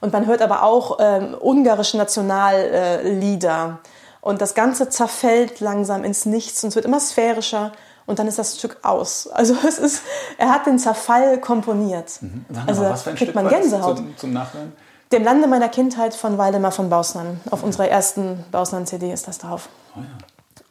[0.01, 3.81] Und man hört aber auch ähm, ungarische Nationallieder.
[3.83, 3.89] Äh,
[4.23, 7.73] und das Ganze zerfällt langsam ins Nichts und es wird immer sphärischer
[8.07, 9.29] und dann ist das Stück aus.
[9.29, 10.03] Also es ist,
[10.39, 12.23] er hat den Zerfall komponiert.
[12.23, 12.47] Mhm.
[12.67, 13.99] Also was für ein kriegt Stück man Gänsehaut.
[13.99, 14.73] Zum, zum Nachhören?
[15.11, 17.41] Dem Lande meiner Kindheit von Waldemar von Bausnan.
[17.51, 19.69] Auf unserer ersten Bausnan-CD ist das drauf.
[19.95, 20.07] Oh ja.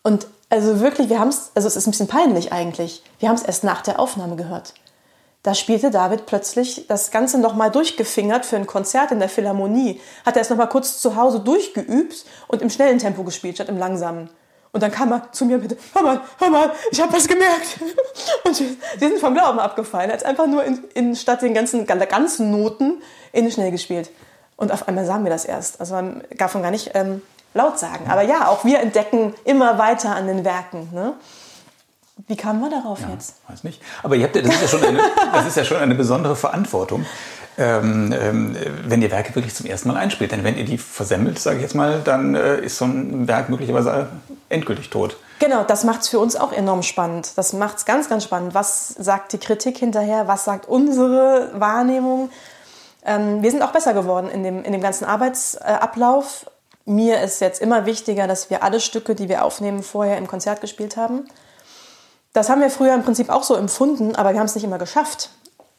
[0.01, 3.03] Und also wirklich, wir haben es, also es ist ein bisschen peinlich eigentlich.
[3.19, 4.73] Wir haben es erst nach der Aufnahme gehört.
[5.43, 9.99] Da spielte David plötzlich das Ganze nochmal durchgefingert für ein Konzert in der Philharmonie.
[10.23, 13.77] Hat er es nochmal kurz zu Hause durchgeübt und im schnellen Tempo gespielt, statt im
[13.77, 14.29] langsamen.
[14.71, 17.79] Und dann kam er zu mir mit, hör mal, hör mal, ich habe was gemerkt.
[18.45, 20.09] Und sie sind vom Glauben abgefallen.
[20.09, 23.01] Er hat einfach nur in, in, statt den ganzen, ganzen Noten
[23.33, 24.09] in schnell gespielt.
[24.55, 25.81] Und auf einmal sagen wir das erst.
[25.81, 27.21] Also man darf man gar nicht ähm,
[27.53, 28.09] laut sagen.
[28.09, 30.87] Aber ja, auch wir entdecken immer weiter an den Werken.
[30.93, 31.15] Ne?
[32.27, 33.35] Wie kam man darauf ja, jetzt?
[33.47, 33.81] Weiß nicht.
[34.03, 34.99] Aber ihr habt, das, ist ja schon eine,
[35.33, 37.05] das ist ja schon eine besondere Verantwortung,
[37.57, 38.55] ähm, ähm,
[38.85, 40.31] wenn ihr Werke wirklich zum ersten Mal einspielt.
[40.31, 43.49] Denn wenn ihr die versemmelt, sage ich jetzt mal, dann äh, ist so ein Werk
[43.49, 44.07] möglicherweise
[44.49, 45.17] endgültig tot.
[45.39, 47.31] Genau, das macht es für uns auch enorm spannend.
[47.35, 48.53] Das macht es ganz, ganz spannend.
[48.53, 50.27] Was sagt die Kritik hinterher?
[50.27, 52.29] Was sagt unsere Wahrnehmung?
[53.03, 56.45] Ähm, wir sind auch besser geworden in dem, in dem ganzen Arbeitsablauf.
[56.85, 60.61] Mir ist jetzt immer wichtiger, dass wir alle Stücke, die wir aufnehmen, vorher im Konzert
[60.61, 61.27] gespielt haben.
[62.33, 64.77] Das haben wir früher im Prinzip auch so empfunden, aber wir haben es nicht immer
[64.77, 65.29] geschafft.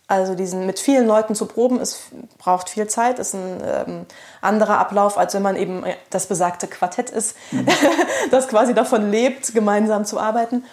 [0.09, 2.01] Also diesen mit vielen Leuten zu proben, es
[2.37, 4.07] braucht viel Zeit, ist ein ähm,
[4.43, 7.67] anderer Ablauf, als wenn man eben das besagte Quartett ist, mhm.
[8.31, 10.65] das quasi davon lebt, gemeinsam zu arbeiten.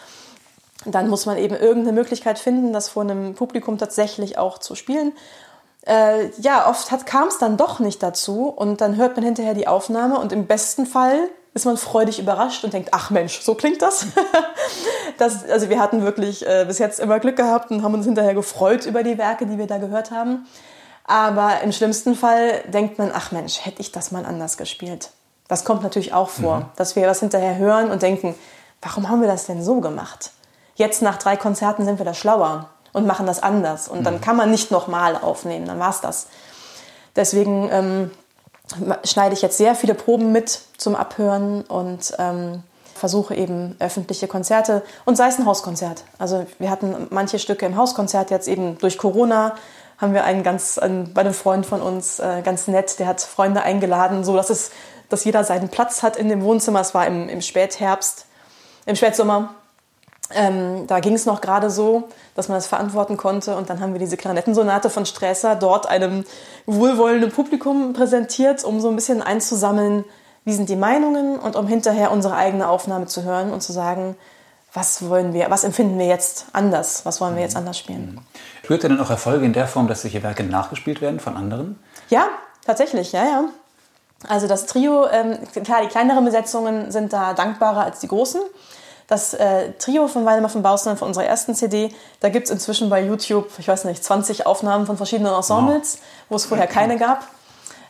[0.85, 5.13] Dann muss man eben irgendeine Möglichkeit finden, das vor einem Publikum tatsächlich auch zu spielen
[5.85, 9.67] äh, ja, oft kam es dann doch nicht dazu und dann hört man hinterher die
[9.67, 13.81] Aufnahme und im besten Fall ist man freudig überrascht und denkt, ach Mensch, so klingt
[13.81, 14.07] das.
[15.17, 18.33] das also wir hatten wirklich äh, bis jetzt immer Glück gehabt und haben uns hinterher
[18.33, 20.45] gefreut über die Werke, die wir da gehört haben.
[21.05, 25.09] Aber im schlimmsten Fall denkt man, ach Mensch, hätte ich das mal anders gespielt.
[25.47, 26.65] Das kommt natürlich auch vor, mhm.
[26.75, 28.35] dass wir was hinterher hören und denken,
[28.81, 30.31] warum haben wir das denn so gemacht?
[30.75, 33.87] Jetzt nach drei Konzerten sind wir da schlauer und machen das anders.
[33.87, 34.21] Und dann mhm.
[34.21, 36.27] kann man nicht nochmal aufnehmen, dann war es das.
[37.15, 38.11] Deswegen ähm,
[39.03, 42.63] schneide ich jetzt sehr viele Proben mit zum Abhören und ähm,
[42.95, 46.03] versuche eben öffentliche Konzerte und sei es ein Hauskonzert.
[46.17, 49.55] Also wir hatten manche Stücke im Hauskonzert jetzt eben durch Corona
[49.97, 53.21] haben wir einen ganz einen, bei einem Freund von uns äh, ganz nett, der hat
[53.21, 54.71] Freunde eingeladen, so dass es
[55.09, 56.81] dass jeder seinen Platz hat in dem Wohnzimmer.
[56.81, 58.27] Es war im, im Spätherbst,
[58.85, 59.55] im Spätsommer
[60.33, 63.55] Ähm, da ging es noch gerade so, dass man das verantworten konnte.
[63.55, 66.23] Und dann haben wir diese Klarinettensonate von Strässer dort einem
[66.65, 70.05] wohlwollenden Publikum präsentiert, um so ein bisschen einzusammeln,
[70.45, 74.15] wie sind die Meinungen und um hinterher unsere eigene Aufnahme zu hören und zu sagen,
[74.73, 78.21] was wollen wir, was empfinden wir jetzt anders, was wollen wir jetzt anders spielen.
[78.63, 81.79] Spürt ihr denn auch Erfolge in der Form, dass solche Werke nachgespielt werden von anderen?
[82.09, 82.27] Ja,
[82.65, 83.43] tatsächlich, ja, ja.
[84.27, 88.41] Also das Trio, ähm, klar, die kleineren Besetzungen sind da dankbarer als die großen.
[89.09, 92.89] Das äh, Trio von Waldemar von Bausland von unserer ersten CD, da gibt es inzwischen
[92.91, 96.01] bei YouTube, ich weiß nicht, 20 Aufnahmen von verschiedenen Ensembles, wow.
[96.29, 97.27] wo es vorher keine gab.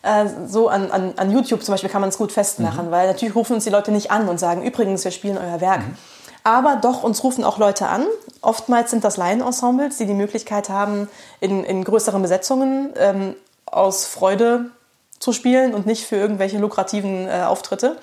[0.01, 2.91] Äh, so an, an, an YouTube zum Beispiel kann man es gut festmachen, mhm.
[2.91, 5.81] weil natürlich rufen uns die Leute nicht an und sagen, übrigens, wir spielen euer Werk.
[5.81, 5.97] Mhm.
[6.45, 8.05] Aber doch, uns rufen auch Leute an.
[8.41, 11.09] Oftmals sind das Laienensembles, die die Möglichkeit haben,
[11.41, 14.71] in, in größeren Besetzungen ähm, aus Freude
[15.19, 17.97] zu spielen und nicht für irgendwelche lukrativen äh, Auftritte.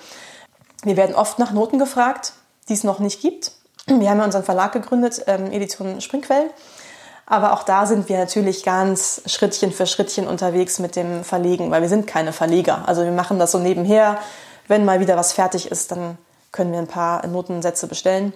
[0.83, 2.33] Wir werden oft nach Noten gefragt,
[2.69, 3.51] die es noch nicht gibt.
[3.87, 6.49] Wir haben ja unseren Verlag gegründet, ähm, Edition Springquell.
[7.25, 11.81] Aber auch da sind wir natürlich ganz Schrittchen für Schrittchen unterwegs mit dem Verlegen, weil
[11.81, 12.87] wir sind keine Verleger.
[12.87, 14.17] Also wir machen das so nebenher.
[14.67, 16.17] Wenn mal wieder was fertig ist, dann
[16.51, 18.33] können wir ein paar Notensätze bestellen.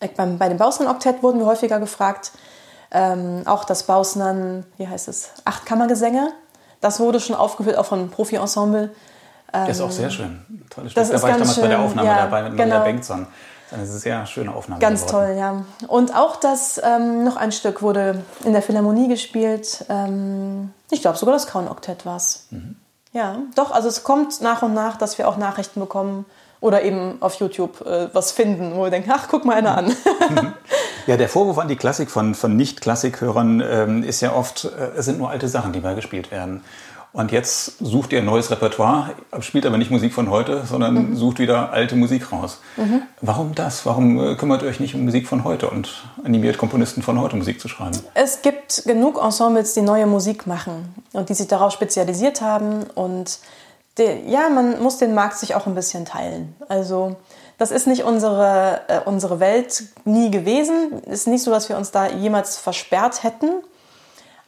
[0.00, 2.32] Äh, bei dem Bausnan-Oktett wurden wir häufiger gefragt.
[2.90, 6.32] Ähm, auch das Bausnan, wie heißt es, Achtkammergesänge.
[6.82, 8.90] Das wurde schon aufgeführt, auch von Profi-Ensemble.
[9.52, 10.40] Ähm, das ist auch sehr schön.
[10.70, 11.10] Tolles Stück.
[11.10, 11.62] Da war ich damals schön.
[11.62, 12.68] bei der Aufnahme ja, dabei mit genau.
[12.68, 13.26] Maria Bengtson.
[13.70, 14.80] Das ist eine sehr schöne Aufnahme.
[14.80, 15.26] Ganz geworden.
[15.28, 15.64] toll, ja.
[15.88, 19.86] Und auch das, ähm, noch ein Stück wurde in der Philharmonie gespielt.
[19.88, 22.46] Ähm, ich glaube sogar das Kraun-Oktett war es.
[22.50, 22.76] Mhm.
[23.14, 26.26] Ja, doch, also es kommt nach und nach, dass wir auch Nachrichten bekommen
[26.60, 29.94] oder eben auf YouTube äh, was finden, wo wir denken, ach, guck mal einer an.
[31.06, 35.06] ja, der Vorwurf an die Klassik von, von Nicht-Klassikhörern ähm, ist ja oft, äh, es
[35.06, 36.62] sind nur alte Sachen, die mal gespielt werden.
[37.12, 41.16] Und jetzt sucht ihr ein neues Repertoire, spielt aber nicht Musik von heute, sondern mhm.
[41.16, 42.60] sucht wieder alte Musik raus.
[42.76, 43.02] Mhm.
[43.20, 43.84] Warum das?
[43.84, 47.36] Warum äh, kümmert ihr euch nicht um Musik von heute und animiert Komponisten von heute
[47.36, 47.98] Musik zu schreiben?
[48.14, 53.40] Es gibt genug Ensembles, die neue Musik machen und die sich darauf spezialisiert haben und
[53.98, 56.56] de, ja, man muss den Markt sich auch ein bisschen teilen.
[56.68, 57.16] Also
[57.58, 61.02] das ist nicht unsere, äh, unsere Welt nie gewesen.
[61.06, 63.50] Es ist nicht so, dass wir uns da jemals versperrt hätten.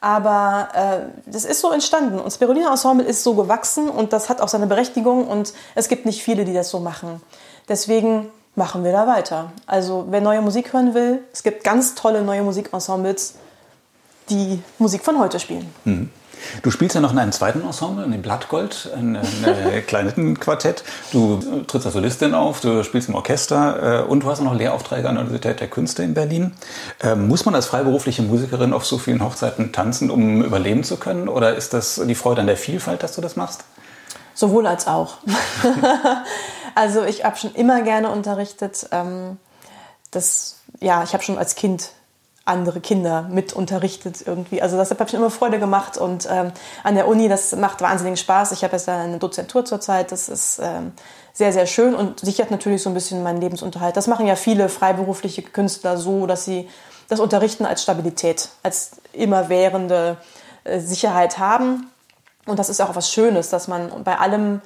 [0.04, 2.18] Aber äh, das ist so entstanden.
[2.18, 5.88] Und das Berolina Ensemble ist so gewachsen und das hat auch seine Berechtigung und es
[5.88, 7.22] gibt nicht viele, die das so machen.
[7.70, 9.50] Deswegen machen wir da weiter.
[9.64, 13.36] Also wer neue Musik hören will, es gibt ganz tolle neue Musikensembles,
[14.28, 15.74] die Musik von heute spielen.
[15.86, 16.10] Mhm.
[16.62, 20.84] Du spielst ja noch in einem zweiten Ensemble, in dem Blattgold, ein, ein Kleinettenquartett.
[21.12, 24.54] Du trittst als Solistin auf, du spielst im Orchester äh, und du hast auch noch
[24.54, 26.52] Lehraufträge an der Universität der Künste in Berlin.
[27.02, 31.28] Ähm, muss man als freiberufliche Musikerin auf so vielen Hochzeiten tanzen, um überleben zu können?
[31.28, 33.64] Oder ist das die Freude an der Vielfalt, dass du das machst?
[34.34, 35.18] Sowohl als auch.
[36.74, 38.88] also ich habe schon immer gerne unterrichtet.
[38.90, 39.38] Ähm,
[40.10, 41.90] das, ja, ich habe schon als Kind
[42.44, 44.60] andere Kinder mit unterrichtet irgendwie.
[44.60, 46.52] Also das habe ich immer Freude gemacht und ähm,
[46.82, 48.52] an der Uni, das macht wahnsinnigen Spaß.
[48.52, 50.92] Ich habe jetzt eine Dozentur zurzeit, das ist ähm,
[51.32, 53.96] sehr, sehr schön und sichert natürlich so ein bisschen meinen Lebensunterhalt.
[53.96, 56.68] Das machen ja viele freiberufliche Künstler so, dass sie
[57.08, 60.18] das Unterrichten als Stabilität, als immerwährende
[60.64, 61.90] äh, Sicherheit haben.
[62.46, 64.60] Und das ist auch was Schönes, dass man bei allem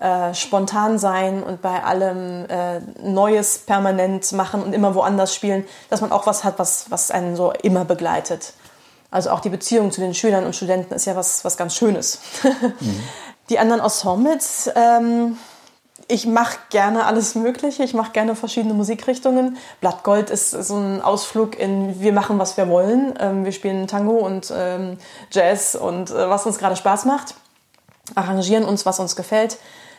[0.00, 6.00] äh, spontan sein und bei allem äh, Neues permanent machen und immer woanders spielen, dass
[6.00, 8.52] man auch was hat, was, was einen so immer begleitet.
[9.10, 12.20] Also auch die Beziehung zu den Schülern und Studenten ist ja was, was ganz Schönes.
[12.42, 13.02] Mhm.
[13.48, 15.38] Die anderen Ensembles, ähm,
[16.06, 17.82] ich mache gerne alles Mögliche.
[17.82, 19.56] Ich mache gerne verschiedene Musikrichtungen.
[19.80, 23.14] Blattgold ist so ein Ausflug in wir machen, was wir wollen.
[23.18, 24.98] Ähm, wir spielen Tango und ähm,
[25.30, 27.34] Jazz und äh, was uns gerade Spaß macht.
[28.14, 29.58] Arrangieren uns, was uns gefällt.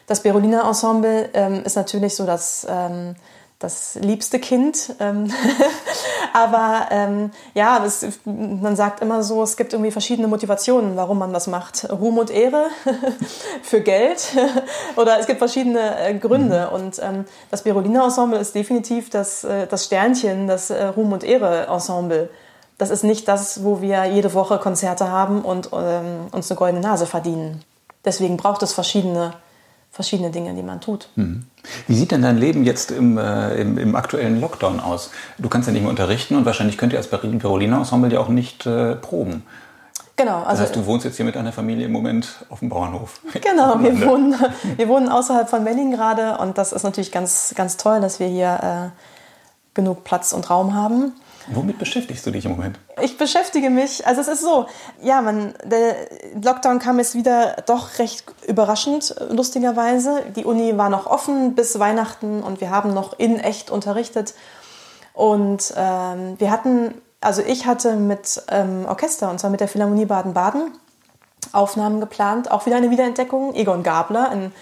[0.09, 3.13] Das Berolina Ensemble ähm, ist natürlich so das, ähm,
[3.59, 4.95] das liebste Kind.
[4.99, 5.31] Ähm
[6.33, 11.31] Aber ähm, ja, das, man sagt immer so, es gibt irgendwie verschiedene Motivationen, warum man
[11.31, 11.87] das macht.
[11.91, 12.69] Ruhm und Ehre
[13.61, 14.35] für Geld
[14.95, 16.69] oder es gibt verschiedene äh, Gründe.
[16.71, 16.75] Mhm.
[16.75, 21.23] Und ähm, das Berolina Ensemble ist definitiv das, äh, das Sternchen, das äh, Ruhm und
[21.23, 22.31] Ehre Ensemble.
[22.79, 26.81] Das ist nicht das, wo wir jede Woche Konzerte haben und ähm, uns eine goldene
[26.81, 27.63] Nase verdienen.
[28.03, 29.35] Deswegen braucht es verschiedene
[29.91, 31.10] verschiedene Dinge, die man tut.
[31.15, 31.45] Mhm.
[31.88, 35.12] Wie sieht denn dein Leben jetzt im, äh, im, im, aktuellen Lockdown aus?
[35.38, 38.30] Du kannst ja nicht mehr unterrichten und wahrscheinlich könnt ihr als Berolina Ensemble ja auch
[38.30, 39.43] nicht äh, proben.
[40.15, 40.39] Genau.
[40.39, 43.21] Also, das heißt, du wohnst jetzt hier mit deiner Familie im Moment auf dem Bauernhof.
[43.41, 44.36] Genau, wir wohnen,
[44.75, 48.28] wir wohnen außerhalb von Berlin gerade und das ist natürlich ganz, ganz toll, dass wir
[48.28, 48.99] hier äh,
[49.73, 51.13] genug Platz und Raum haben.
[51.51, 52.79] Womit beschäftigst du dich im Moment?
[53.01, 54.67] Ich beschäftige mich, also es ist so,
[55.01, 55.95] ja, man, der
[56.43, 60.23] Lockdown kam jetzt wieder doch recht überraschend, lustigerweise.
[60.35, 64.33] Die Uni war noch offen bis Weihnachten und wir haben noch in echt unterrichtet.
[65.13, 70.05] Und ähm, wir hatten, also ich hatte mit ähm, Orchester, und zwar mit der Philharmonie
[70.05, 70.71] Baden-Baden,
[71.51, 72.51] Aufnahmen geplant.
[72.51, 73.55] Auch wieder eine Wiederentdeckung.
[73.55, 74.53] Egon Gabler, ein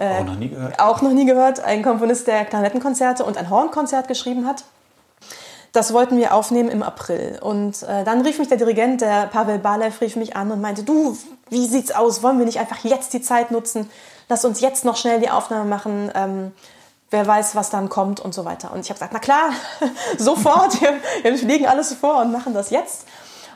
[0.00, 0.80] äh, auch noch nie gehört.
[0.80, 1.60] Auch noch nie gehört.
[1.60, 4.64] Ein Komponist, der Klarinettenkonzerte und ein Hornkonzert geschrieben hat.
[5.72, 7.38] Das wollten wir aufnehmen im April.
[7.40, 10.82] Und äh, dann rief mich der Dirigent, der Pavel Balev, rief mich an und meinte,
[10.82, 11.16] du,
[11.48, 12.22] wie sieht's aus?
[12.22, 13.88] Wollen wir nicht einfach jetzt die Zeit nutzen?
[14.28, 16.10] Lass uns jetzt noch schnell die Aufnahme machen.
[16.14, 16.52] Ähm,
[17.10, 18.72] wer weiß, was dann kommt und so weiter.
[18.72, 19.50] Und ich habe gesagt, na klar,
[20.18, 23.06] sofort, wir, wir legen alles vor und machen das jetzt.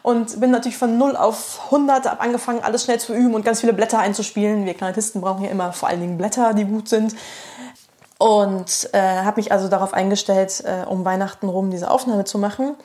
[0.03, 3.61] Und bin natürlich von 0 auf 100 ab angefangen, alles schnell zu üben und ganz
[3.61, 4.67] viele Blätter einzuspielen.
[4.67, 7.15] Wir Kleinartisten brauchen ja immer vor allen Dingen Blätter, die gut sind.
[8.19, 12.77] Und äh, habe mich also darauf eingestellt, äh, um Weihnachten rum diese Aufnahme zu machen.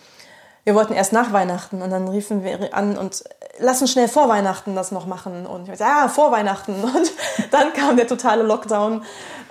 [0.63, 3.23] Wir wollten erst nach Weihnachten und dann riefen wir an und
[3.59, 5.45] lassen schnell vor Weihnachten das noch machen.
[5.45, 6.73] Und ich gesagt, ja, vor Weihnachten.
[6.83, 7.11] Und
[7.51, 9.03] dann kam der totale Lockdown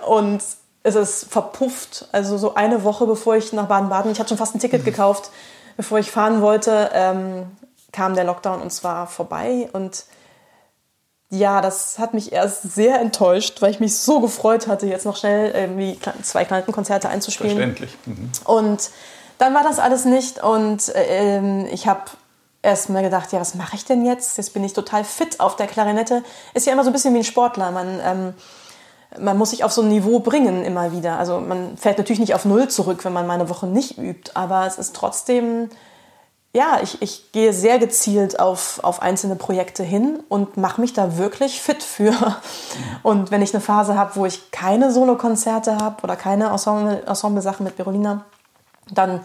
[0.07, 0.41] und
[0.83, 2.07] es ist verpufft.
[2.11, 5.29] Also so eine Woche bevor ich nach Baden-Baden, ich hatte schon fast ein Ticket gekauft,
[5.77, 7.51] bevor ich fahren wollte, ähm,
[7.91, 9.69] kam der Lockdown und zwar vorbei.
[9.73, 10.05] Und
[11.29, 15.15] ja, das hat mich erst sehr enttäuscht, weil ich mich so gefreut hatte, jetzt noch
[15.15, 17.55] schnell irgendwie zwei Konzerte einzuspielen.
[17.55, 17.97] Verständlich.
[18.05, 18.31] Mhm.
[18.45, 18.89] Und
[19.37, 22.01] dann war das alles nicht und äh, ich habe
[22.61, 24.37] erst mal gedacht, ja, was mache ich denn jetzt?
[24.37, 26.23] Jetzt bin ich total fit auf der Klarinette.
[26.53, 27.71] Ist ja immer so ein bisschen wie ein Sportler.
[27.71, 28.33] Man, ähm,
[29.17, 31.17] man muss sich auf so ein Niveau bringen immer wieder.
[31.17, 34.31] Also man fällt natürlich nicht auf Null zurück, wenn man mal eine Woche nicht übt,
[34.33, 35.69] aber es ist trotzdem
[36.51, 41.17] ja, ich, ich gehe sehr gezielt auf, auf einzelne Projekte hin und mache mich da
[41.17, 42.13] wirklich fit für.
[43.03, 47.63] Und wenn ich eine Phase habe, wo ich keine Solokonzerte habe oder keine Ensemble-Sachen Ensemble
[47.65, 48.25] mit Berolina,
[48.89, 49.21] dann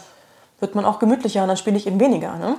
[0.60, 2.36] wird man auch gemütlicher und dann spiele ich eben weniger.
[2.36, 2.56] Ne?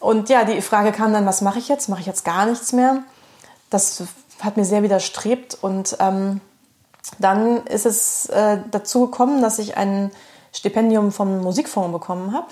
[0.00, 1.88] Und ja, die Frage kam dann, was mache ich jetzt?
[1.88, 3.02] Mache ich jetzt gar nichts mehr?
[3.70, 4.02] Das
[4.40, 6.40] hat mir sehr widerstrebt und ähm,
[7.18, 10.10] dann ist es äh, dazu gekommen, dass ich ein
[10.52, 12.48] Stipendium vom Musikfonds bekommen habe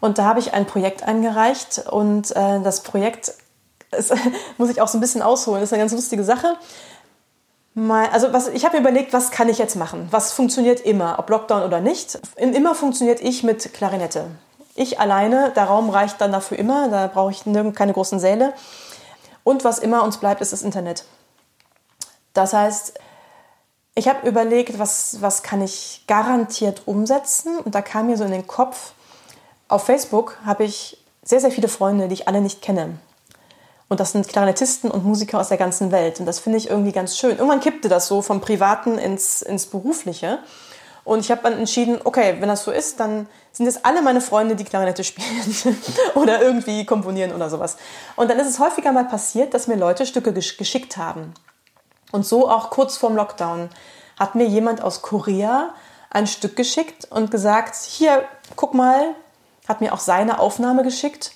[0.00, 3.32] und da habe ich ein Projekt eingereicht und äh, das Projekt
[3.90, 4.14] ist,
[4.58, 5.60] muss ich auch so ein bisschen ausholen.
[5.60, 6.56] Das ist eine ganz lustige Sache.
[7.74, 10.08] Mal, also was, ich habe mir überlegt, was kann ich jetzt machen?
[10.10, 12.18] Was funktioniert immer, ob Lockdown oder nicht?
[12.36, 14.28] Immer funktioniert ich mit Klarinette.
[14.74, 18.54] Ich alleine, der Raum reicht dann dafür immer, da brauche ich keine großen Säle.
[19.44, 21.04] Und was immer uns bleibt, ist das Internet.
[22.32, 22.94] Das heißt,
[23.94, 27.58] ich habe überlegt, was, was kann ich garantiert umsetzen?
[27.58, 28.92] Und da kam mir so in den Kopf,
[29.68, 32.98] auf Facebook habe ich sehr, sehr viele Freunde, die ich alle nicht kenne.
[33.88, 36.18] Und das sind Klarinettisten und Musiker aus der ganzen Welt.
[36.18, 37.32] Und das finde ich irgendwie ganz schön.
[37.32, 40.40] Irgendwann kippte das so vom Privaten ins, ins Berufliche.
[41.04, 44.20] Und ich habe dann entschieden, okay, wenn das so ist, dann sind es alle meine
[44.20, 45.78] Freunde, die Klarinette spielen
[46.16, 47.76] oder irgendwie komponieren oder sowas.
[48.16, 51.32] Und dann ist es häufiger mal passiert, dass mir Leute Stücke geschickt haben.
[52.10, 53.68] Und so auch kurz vorm Lockdown
[54.18, 55.74] hat mir jemand aus Korea
[56.10, 58.24] ein Stück geschickt und gesagt, hier,
[58.56, 59.14] guck mal,
[59.68, 61.32] hat mir auch seine Aufnahme geschickt.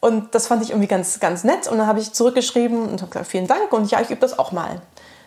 [0.00, 1.68] Und das fand ich irgendwie ganz, ganz nett.
[1.68, 3.72] Und dann habe ich zurückgeschrieben und habe gesagt, vielen Dank.
[3.72, 4.82] Und ja, ich übe das auch mal.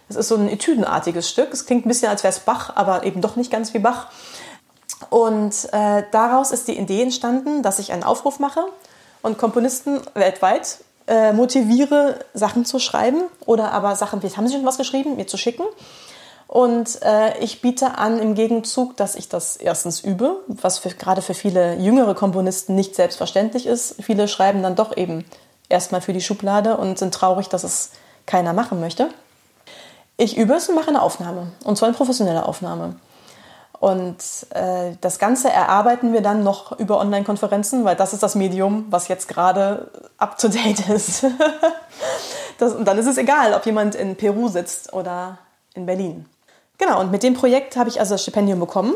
[0.08, 1.54] Das ist so ein etüdenartiges Stück.
[1.54, 4.08] Es klingt ein bisschen, als wäre es Bach, aber eben doch nicht ganz wie Bach.
[5.10, 8.66] Und äh, daraus ist die Idee entstanden, dass ich einen Aufruf mache
[9.22, 14.66] und Komponisten weltweit äh, motiviere, Sachen zu schreiben oder aber Sachen, wie haben sie schon
[14.66, 15.64] was geschrieben, mir zu schicken.
[16.50, 21.22] Und äh, ich biete an im Gegenzug, dass ich das erstens übe, was für, gerade
[21.22, 23.98] für viele jüngere Komponisten nicht selbstverständlich ist.
[24.02, 25.26] Viele schreiben dann doch eben
[25.70, 27.92] erstmal für die Schublade und sind traurig, dass es
[28.26, 29.10] keiner machen möchte.
[30.18, 31.52] Ich übe es und mache eine Aufnahme.
[31.66, 32.96] Und zwar eine professionelle Aufnahme.
[33.80, 34.18] Und
[34.50, 39.08] äh, das Ganze erarbeiten wir dann noch über Online-Konferenzen, weil das ist das Medium, was
[39.08, 41.26] jetzt gerade up-to-date ist.
[42.58, 45.38] das, und dann ist es egal, ob jemand in Peru sitzt oder
[45.76, 46.26] in Berlin.
[46.80, 48.96] Genau, und mit dem Projekt habe ich also das Stipendium bekommen.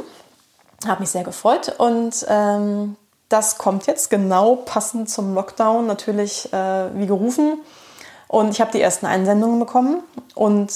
[0.88, 2.96] Habe mich sehr gefreut und ähm,
[3.30, 7.60] das kommt jetzt genau passend zum Lockdown natürlich äh, wie gerufen.
[8.30, 10.02] Und ich habe die ersten Einsendungen bekommen
[10.34, 10.72] und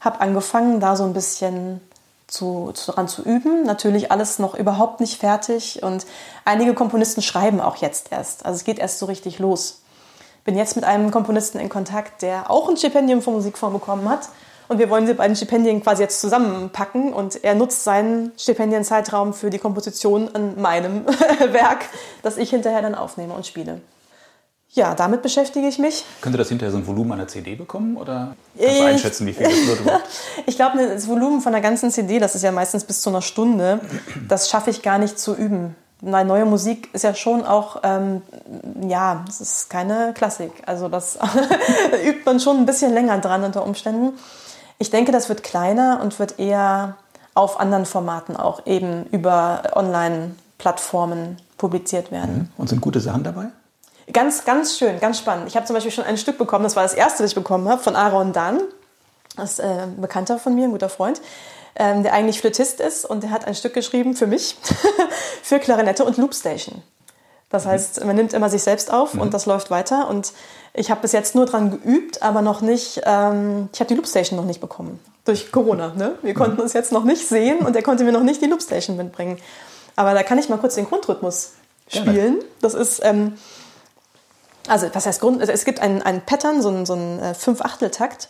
[0.00, 1.80] habe angefangen, da so ein bisschen
[2.26, 3.64] zu, zu, dran zu üben.
[3.64, 6.06] Natürlich alles noch überhaupt nicht fertig und
[6.44, 8.46] einige Komponisten schreiben auch jetzt erst.
[8.46, 9.82] Also es geht erst so richtig los.
[10.44, 14.30] Bin jetzt mit einem Komponisten in Kontakt, der auch ein Stipendium für Musikform bekommen hat
[14.68, 17.12] und wir wollen die beiden Stipendien quasi jetzt zusammenpacken.
[17.12, 21.06] Und er nutzt seinen Stipendienzeitraum für die Komposition an meinem
[21.52, 21.86] Werk,
[22.22, 23.80] das ich hinterher dann aufnehme und spiele.
[24.70, 26.04] Ja, damit beschäftige ich mich.
[26.20, 29.46] Könnte das hinterher so ein Volumen einer CD bekommen oder kannst du einschätzen, wie viel
[29.46, 29.80] das wird?
[30.46, 33.22] ich glaube, das Volumen von der ganzen CD, das ist ja meistens bis zu einer
[33.22, 33.80] Stunde,
[34.28, 35.74] das schaffe ich gar nicht zu üben.
[36.00, 38.22] Weil neue Musik ist ja schon auch, ähm,
[38.86, 40.52] ja, es ist keine Klassik.
[40.64, 41.18] Also das
[42.04, 44.12] übt man schon ein bisschen länger dran unter Umständen.
[44.78, 46.96] Ich denke, das wird kleiner und wird eher
[47.34, 52.52] auf anderen Formaten auch eben über online Plattformen publiziert werden.
[52.56, 53.46] Und sind gute Sachen dabei?
[54.12, 55.48] Ganz, ganz schön, ganz spannend.
[55.48, 57.68] Ich habe zum Beispiel schon ein Stück bekommen, das war das erste, das ich bekommen
[57.68, 58.60] habe, von Aaron Dan.
[59.36, 61.20] Das ist äh, ein Bekannter von mir, ein guter Freund,
[61.76, 64.56] ähm, der eigentlich Flötist ist und der hat ein Stück geschrieben für mich,
[65.42, 66.82] für Klarinette und Loopstation.
[67.50, 67.70] Das mhm.
[67.70, 69.20] heißt, man nimmt immer sich selbst auf mhm.
[69.22, 70.08] und das läuft weiter.
[70.08, 70.32] Und
[70.74, 74.38] ich habe bis jetzt nur dran geübt, aber noch nicht, ähm, ich habe die Loopstation
[74.38, 74.98] noch nicht bekommen.
[75.24, 75.92] Durch Corona.
[75.94, 76.18] Ne?
[76.22, 76.36] Wir mhm.
[76.36, 79.38] konnten uns jetzt noch nicht sehen und er konnte mir noch nicht die Loopstation mitbringen.
[79.96, 81.52] Aber da kann ich mal kurz den Grundrhythmus
[81.88, 82.14] spielen.
[82.14, 82.44] Gerne.
[82.60, 83.34] Das ist, ähm,
[84.68, 85.40] also was heißt Grund?
[85.40, 88.28] Also es gibt ein, ein Pattern, so ein, so ein äh, Fünf-Achtel-Takt.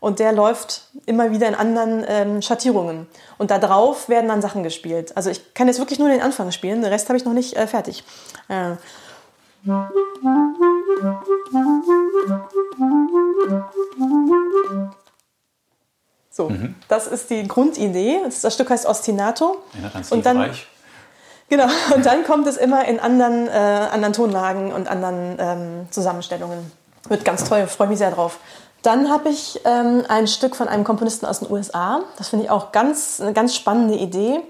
[0.00, 3.06] Und der läuft immer wieder in anderen ähm, Schattierungen.
[3.38, 5.16] Und da drauf werden dann Sachen gespielt.
[5.16, 7.56] Also ich kann jetzt wirklich nur den Anfang spielen, den Rest habe ich noch nicht
[7.56, 8.04] äh, fertig.
[8.48, 8.76] Äh.
[16.30, 16.74] So, mhm.
[16.88, 18.20] das ist die Grundidee.
[18.24, 19.58] Das Stück heißt Ostinato.
[19.80, 20.66] Ja, und dann, Bereich.
[21.48, 26.72] Genau, und dann kommt es immer in anderen, äh, anderen Tonlagen und anderen ähm, Zusammenstellungen.
[27.08, 28.38] Wird ganz toll, freue mich sehr drauf.
[28.82, 32.02] Dann habe ich ähm, ein Stück von einem Komponisten aus den USA.
[32.18, 34.40] Das finde ich auch ganz, eine ganz spannende Idee.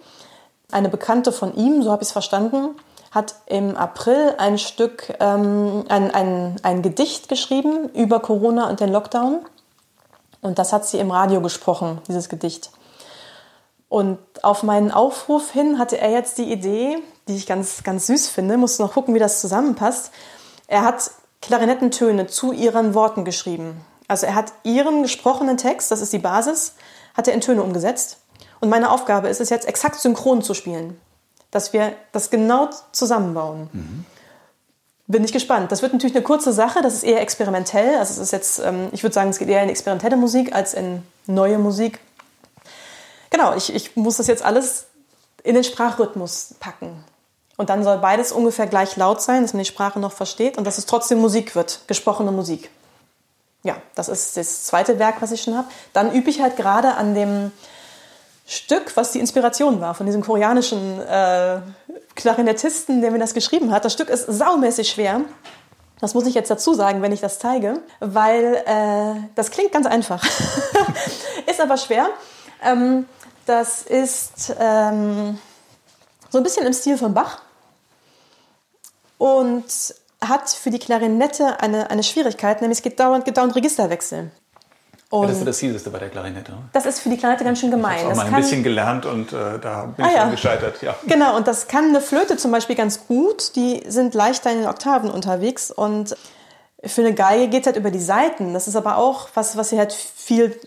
[0.73, 2.71] Eine Bekannte von ihm, so habe ich es verstanden,
[3.15, 8.91] hat im April ein Stück, ähm, ein, ein, ein Gedicht geschrieben über Corona und den
[8.91, 9.45] Lockdown.
[10.41, 12.71] Und das hat sie im Radio gesprochen, dieses Gedicht.
[13.89, 16.99] Und auf meinen Aufruf hin hatte er jetzt die Idee,
[17.29, 20.11] die ich ganz, ganz süß finde, musste noch gucken, wie das zusammenpasst.
[20.67, 23.81] Er hat Klarinettentöne zu ihren Worten geschrieben.
[24.09, 26.75] Also er hat ihren gesprochenen Text, das ist die Basis,
[27.17, 28.19] hat er in Töne umgesetzt.
[28.61, 30.99] Und meine Aufgabe ist es jetzt exakt synchron zu spielen,
[31.55, 33.69] dass wir das genau zusammenbauen.
[33.73, 34.05] Mhm.
[35.07, 35.71] Bin ich gespannt.
[35.71, 37.97] Das wird natürlich eine kurze Sache, das ist eher experimentell.
[37.99, 40.75] Also es ist jetzt, ähm, ich würde sagen, es geht eher in experimentelle Musik als
[40.75, 42.01] in neue Musik.
[43.31, 44.87] Genau, ich, ich muss das jetzt alles
[45.45, 47.05] in den Sprachrhythmus packen.
[47.57, 50.65] Und dann soll beides ungefähr gleich laut sein, dass man die Sprache noch versteht und
[50.65, 52.71] dass es trotzdem Musik wird, gesprochene Musik.
[53.63, 55.69] Ja, das ist das zweite Werk, was ich schon habe.
[55.93, 57.53] Dann übe ich halt gerade an dem
[58.47, 61.61] Stück, was die Inspiration war von diesem koreanischen äh,
[62.15, 63.85] Klarinettisten, der mir das geschrieben hat.
[63.85, 65.23] Das Stück ist saumäßig schwer.
[66.01, 69.87] Das muss ich jetzt dazu sagen, wenn ich das zeige, weil äh, das klingt ganz
[69.87, 70.23] einfach,
[71.47, 72.09] ist aber schwer.
[72.63, 73.07] Ähm,
[73.47, 75.39] das ist ähm,
[76.29, 77.43] so ein bisschen im Stil von Bach
[79.19, 79.65] und
[80.21, 84.31] hat für die Klarinette eine, eine Schwierigkeit, nämlich es geht dauernd, geht dauernd Registerwechsel.
[85.11, 86.53] Und ja, das ist das Fieseste bei der Klarinette.
[86.73, 87.99] Das ist für die Klarinette ganz schön gemein.
[87.99, 90.31] Ich habe mal ein bisschen gelernt und äh, da bin ah, ich ja.
[90.31, 90.83] gescheitert.
[90.83, 90.97] Ja.
[91.07, 93.55] Genau, und das kann eine Flöte zum Beispiel ganz gut.
[93.55, 96.17] Die sind leichter in den Oktaven unterwegs und
[96.83, 98.55] für eine Geige geht es halt über die Seiten.
[98.55, 100.59] Das ist aber auch was, was sie halt viel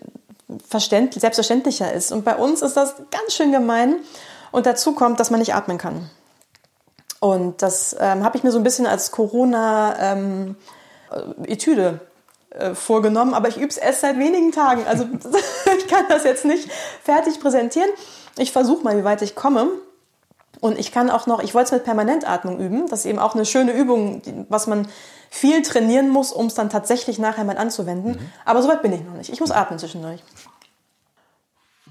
[0.67, 2.11] verständlich, selbstverständlicher ist.
[2.11, 3.97] Und bei uns ist das ganz schön gemein.
[4.51, 6.09] Und dazu kommt, dass man nicht atmen kann.
[7.19, 10.55] Und das ähm, habe ich mir so ein bisschen als Corona-Etüde
[11.87, 11.99] ähm,
[12.51, 14.85] äh, vorgenommen, aber ich übe es erst seit wenigen Tagen.
[14.87, 15.03] Also
[15.77, 16.69] ich kann das jetzt nicht
[17.03, 17.89] fertig präsentieren.
[18.37, 19.67] Ich versuche mal, wie weit ich komme.
[20.59, 22.87] Und ich kann auch noch, ich wollte es mit Permanentatmung üben.
[22.87, 24.87] Das ist eben auch eine schöne Übung, was man
[25.29, 28.13] viel trainieren muss, um es dann tatsächlich nachher mal anzuwenden.
[28.13, 28.31] Mhm.
[28.45, 29.31] Aber soweit bin ich noch nicht.
[29.31, 30.23] Ich muss atmen zwischendurch.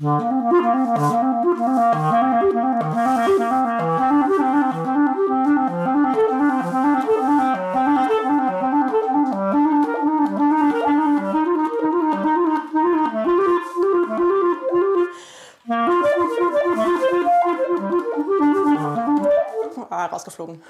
[20.07, 20.63] Ah, rausgeflogen.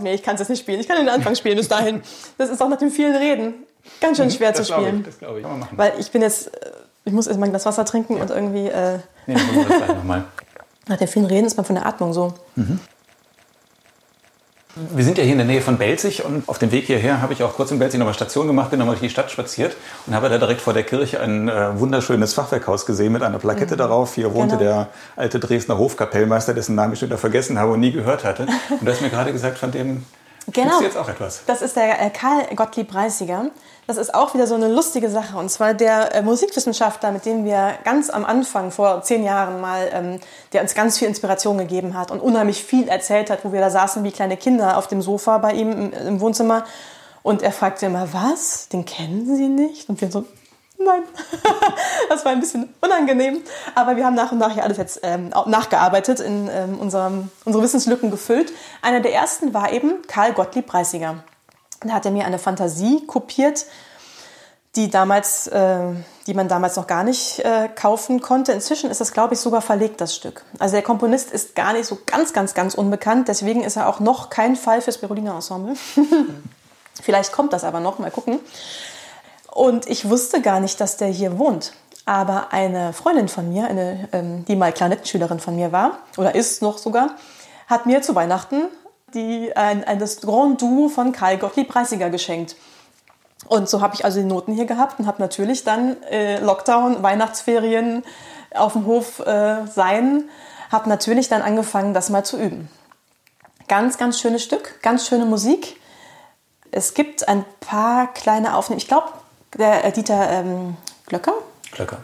[0.00, 0.80] Nee, ich kann es jetzt nicht spielen.
[0.80, 2.02] Ich kann den Anfang spielen bis dahin.
[2.38, 3.54] Das ist auch nach dem vielen Reden
[4.00, 5.00] ganz schön mhm, schwer das zu spielen.
[5.00, 5.46] Ich, das glaube ich.
[5.46, 5.68] Machen.
[5.72, 6.70] Weil ich bin jetzt, äh,
[7.04, 8.22] ich muss erstmal ein Glas Wasser trinken ja.
[8.22, 8.68] und irgendwie.
[8.68, 10.24] Äh, nee, dann wir das gleich nochmal.
[10.88, 12.34] Nach dem vielen Reden ist man von der Atmung so.
[12.56, 12.80] Mhm.
[14.74, 17.34] Wir sind ja hier in der Nähe von Belzig und auf dem Weg hierher habe
[17.34, 19.76] ich auch kurz in Belzig noch mal Station gemacht, bin nochmal durch die Stadt spaziert
[20.06, 23.74] und habe da direkt vor der Kirche ein äh, wunderschönes Fachwerkhaus gesehen mit einer Plakette
[23.74, 23.78] mhm.
[23.78, 24.14] darauf.
[24.14, 24.70] Hier wohnte genau.
[24.70, 28.46] der alte Dresdner Hofkapellmeister, dessen Namen ich wieder vergessen habe und nie gehört hatte.
[28.70, 30.04] Und du hast mir gerade gesagt, von dem
[30.52, 30.80] Genau.
[30.80, 31.42] jetzt auch etwas?
[31.46, 33.46] Das ist der äh, Karl Gottlieb Reisiger.
[33.88, 35.36] Das ist auch wieder so eine lustige Sache.
[35.36, 39.88] Und zwar der äh, Musikwissenschaftler, mit dem wir ganz am Anfang, vor zehn Jahren mal,
[39.92, 40.20] ähm,
[40.52, 43.70] der uns ganz viel Inspiration gegeben hat und unheimlich viel erzählt hat, wo wir da
[43.70, 46.64] saßen wie kleine Kinder auf dem Sofa bei ihm im, im Wohnzimmer.
[47.24, 48.68] Und er fragte immer, was?
[48.68, 49.88] Den kennen Sie nicht?
[49.88, 50.26] Und wir so,
[50.78, 51.02] nein.
[52.08, 53.42] das war ein bisschen unangenehm.
[53.74, 57.64] Aber wir haben nach und nach hier alles jetzt ähm, nachgearbeitet, in ähm, unserem, unsere
[57.64, 58.52] Wissenslücken gefüllt.
[58.80, 61.24] Einer der ersten war eben Karl Gottlieb Preisiger.
[61.84, 63.66] Da hat er mir eine Fantasie kopiert,
[64.74, 65.80] die damals, äh,
[66.26, 68.52] die man damals noch gar nicht äh, kaufen konnte.
[68.52, 70.44] Inzwischen ist das, glaube ich, sogar verlegt, das Stück.
[70.58, 73.28] Also der Komponist ist gar nicht so ganz, ganz, ganz unbekannt.
[73.28, 75.74] Deswegen ist er auch noch kein Fall fürs Berolina Ensemble.
[77.02, 78.40] Vielleicht kommt das aber noch, mal gucken.
[79.50, 81.72] Und ich wusste gar nicht, dass der hier wohnt.
[82.04, 86.62] Aber eine Freundin von mir, eine, ähm, die mal Klarnettenschülerin von mir war, oder ist
[86.62, 87.16] noch sogar,
[87.68, 88.64] hat mir zu Weihnachten
[89.14, 92.56] die, ein, das Grand Duo von Karl Gottlieb Reisiger geschenkt.
[93.48, 97.02] Und so habe ich also die Noten hier gehabt und habe natürlich dann äh, Lockdown,
[97.02, 98.04] Weihnachtsferien
[98.54, 100.24] auf dem Hof äh, sein,
[100.70, 102.70] habe natürlich dann angefangen, das mal zu üben.
[103.68, 105.80] Ganz, ganz schönes Stück, ganz schöne Musik.
[106.70, 108.78] Es gibt ein paar kleine Aufnahmen.
[108.78, 109.08] Ich glaube,
[109.56, 111.34] der äh, Dieter ähm, Glöcker.
[111.72, 111.98] Glöcker.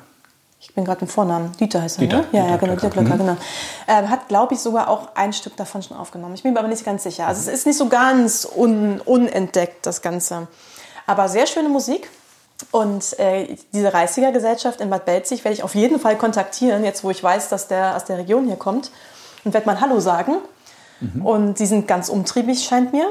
[0.78, 1.50] Ich bin gerade im Vornamen.
[1.58, 2.24] Dieter heißt er, Dieter, ne?
[2.30, 2.72] Ja, Dieter ja, genau.
[2.74, 3.18] Dieter Glöcker, Mhm.
[3.18, 3.36] genau.
[3.88, 6.34] Ähm, hat, glaube ich, sogar auch ein Stück davon schon aufgenommen.
[6.36, 7.26] Ich bin mir aber nicht ganz sicher.
[7.26, 10.46] Also es ist nicht so ganz un, unentdeckt, das Ganze.
[11.04, 12.08] Aber sehr schöne Musik.
[12.70, 17.02] Und äh, diese Reißiger Gesellschaft in Bad Belzig werde ich auf jeden Fall kontaktieren, jetzt
[17.02, 18.92] wo ich weiß, dass der aus der Region hier kommt.
[19.42, 20.36] Und werde mal Hallo sagen.
[21.24, 23.06] Und die sind ganz umtriebig, scheint mir.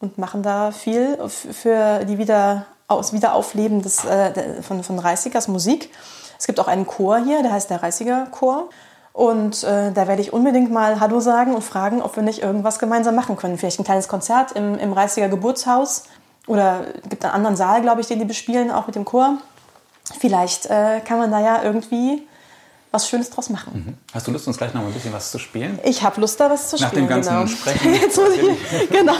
[0.00, 5.90] Und machen da viel für die wieder, aus Wiederaufleben des, äh, von, von Reißigers Musik.
[6.38, 8.68] Es gibt auch einen Chor hier, der heißt der Reißiger Chor.
[9.12, 12.78] Und äh, da werde ich unbedingt mal Hallo sagen und fragen, ob wir nicht irgendwas
[12.78, 13.56] gemeinsam machen können.
[13.56, 16.04] Vielleicht ein kleines Konzert im, im Reißiger Geburtshaus.
[16.46, 19.38] Oder es gibt einen anderen Saal, glaube ich, den die bespielen, auch mit dem Chor.
[20.18, 22.26] Vielleicht äh, kann man da ja irgendwie
[22.96, 23.96] was Schönes draus machen.
[24.12, 25.78] Hast du Lust, uns gleich noch mal ein bisschen was zu spielen?
[25.84, 27.04] Ich habe Lust, da was zu Nach spielen.
[27.04, 27.46] dem ganzen genau.
[27.46, 27.94] Sprechen.
[28.00, 29.12] Jetzt muss ich, genau.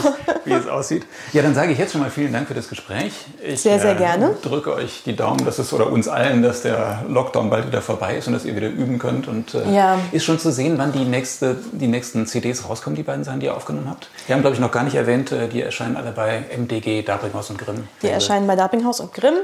[0.45, 1.05] wie es aussieht.
[1.33, 3.13] Ja, dann sage ich jetzt schon mal vielen Dank für das Gespräch.
[3.41, 4.35] Ich Sehr, sehr gerne.
[4.41, 8.17] drücke euch die Daumen, dass es oder uns allen, dass der Lockdown bald wieder vorbei
[8.17, 9.27] ist und dass ihr wieder üben könnt.
[9.27, 9.99] Und äh, Ja.
[10.11, 13.45] ist schon zu sehen, wann die, nächste, die nächsten CDs rauskommen, die beiden Sachen, die
[13.47, 14.09] ihr aufgenommen habt.
[14.25, 17.49] Wir haben, glaube ich, noch gar nicht erwähnt, äh, die erscheinen alle bei MDG, Dabringhaus
[17.49, 17.87] und Grimm.
[18.01, 19.35] Die erscheinen bei Darpinghaus und Grimm.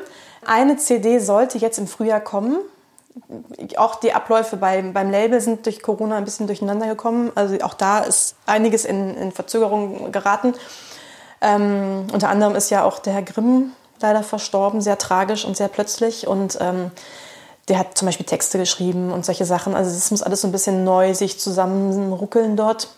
[0.46, 2.58] Eine CD sollte jetzt im Frühjahr kommen.
[3.78, 7.32] Auch die Abläufe beim, beim Label sind durch Corona ein bisschen durcheinander gekommen.
[7.36, 10.53] Also auch da ist einiges in, in Verzögerung geraten.
[11.41, 15.68] Ähm, unter anderem ist ja auch der Herr Grimm leider verstorben, sehr tragisch und sehr
[15.68, 16.28] plötzlich.
[16.28, 16.91] Und ähm,
[17.70, 19.76] der hat zum Beispiel Texte geschrieben und solche Sachen.
[19.76, 22.89] Also es muss alles so ein bisschen neu sich zusammenruckeln dort.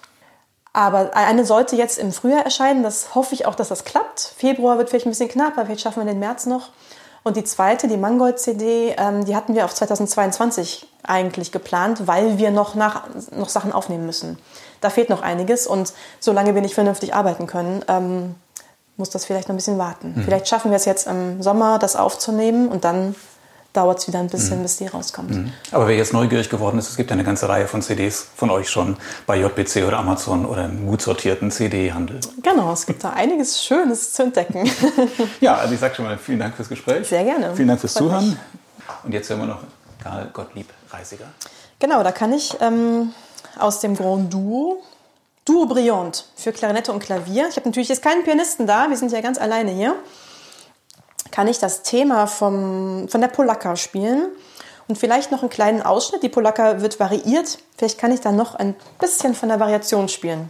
[0.74, 2.84] Aber eine sollte jetzt im Frühjahr erscheinen.
[2.84, 4.20] Das hoffe ich auch, dass das klappt.
[4.20, 6.70] Februar wird vielleicht ein bisschen knapp, aber vielleicht schaffen wir den März noch.
[7.26, 12.52] Und die zweite, die Mangold-CD, ähm, die hatten wir auf 2022 eigentlich geplant, weil wir
[12.52, 14.38] noch, nach, noch Sachen aufnehmen müssen.
[14.80, 18.36] Da fehlt noch einiges und solange wir nicht vernünftig arbeiten können, ähm,
[18.96, 20.22] muss das vielleicht noch ein bisschen warten.
[20.24, 23.16] Vielleicht schaffen wir es jetzt im Sommer, das aufzunehmen und dann
[23.76, 25.52] dauert es wieder ein bisschen, bis die rauskommt.
[25.72, 28.70] Aber wer jetzt neugierig geworden ist, es gibt eine ganze Reihe von CDs von euch
[28.70, 32.20] schon bei JBC oder Amazon oder im gut sortierten CD-Handel.
[32.42, 34.70] Genau, es gibt da einiges Schönes zu entdecken.
[35.42, 37.08] Ja, also ich sage schon mal vielen Dank fürs Gespräch.
[37.08, 37.56] Sehr gerne.
[37.56, 38.30] Vielen Dank fürs Freut Zuhören.
[38.30, 38.38] mich.
[39.04, 39.60] Und jetzt hören wir noch
[40.02, 41.26] Karl Gottlieb Reisiger.
[41.80, 43.14] Genau, da kann ich ähm,
[43.60, 44.82] aus dem Grand Duo,
[45.44, 47.48] Duo Brillant für Klarinette und Klavier.
[47.50, 49.96] Ich habe natürlich jetzt keinen Pianisten da, wir sind ja ganz alleine hier.
[51.36, 54.30] Kann ich das Thema vom, von der Polacca spielen
[54.88, 56.24] und vielleicht noch einen kleinen Ausschnitt.
[56.24, 57.60] Die Polacca wird variiert.
[57.76, 60.50] Vielleicht kann ich dann noch ein bisschen von der Variation spielen.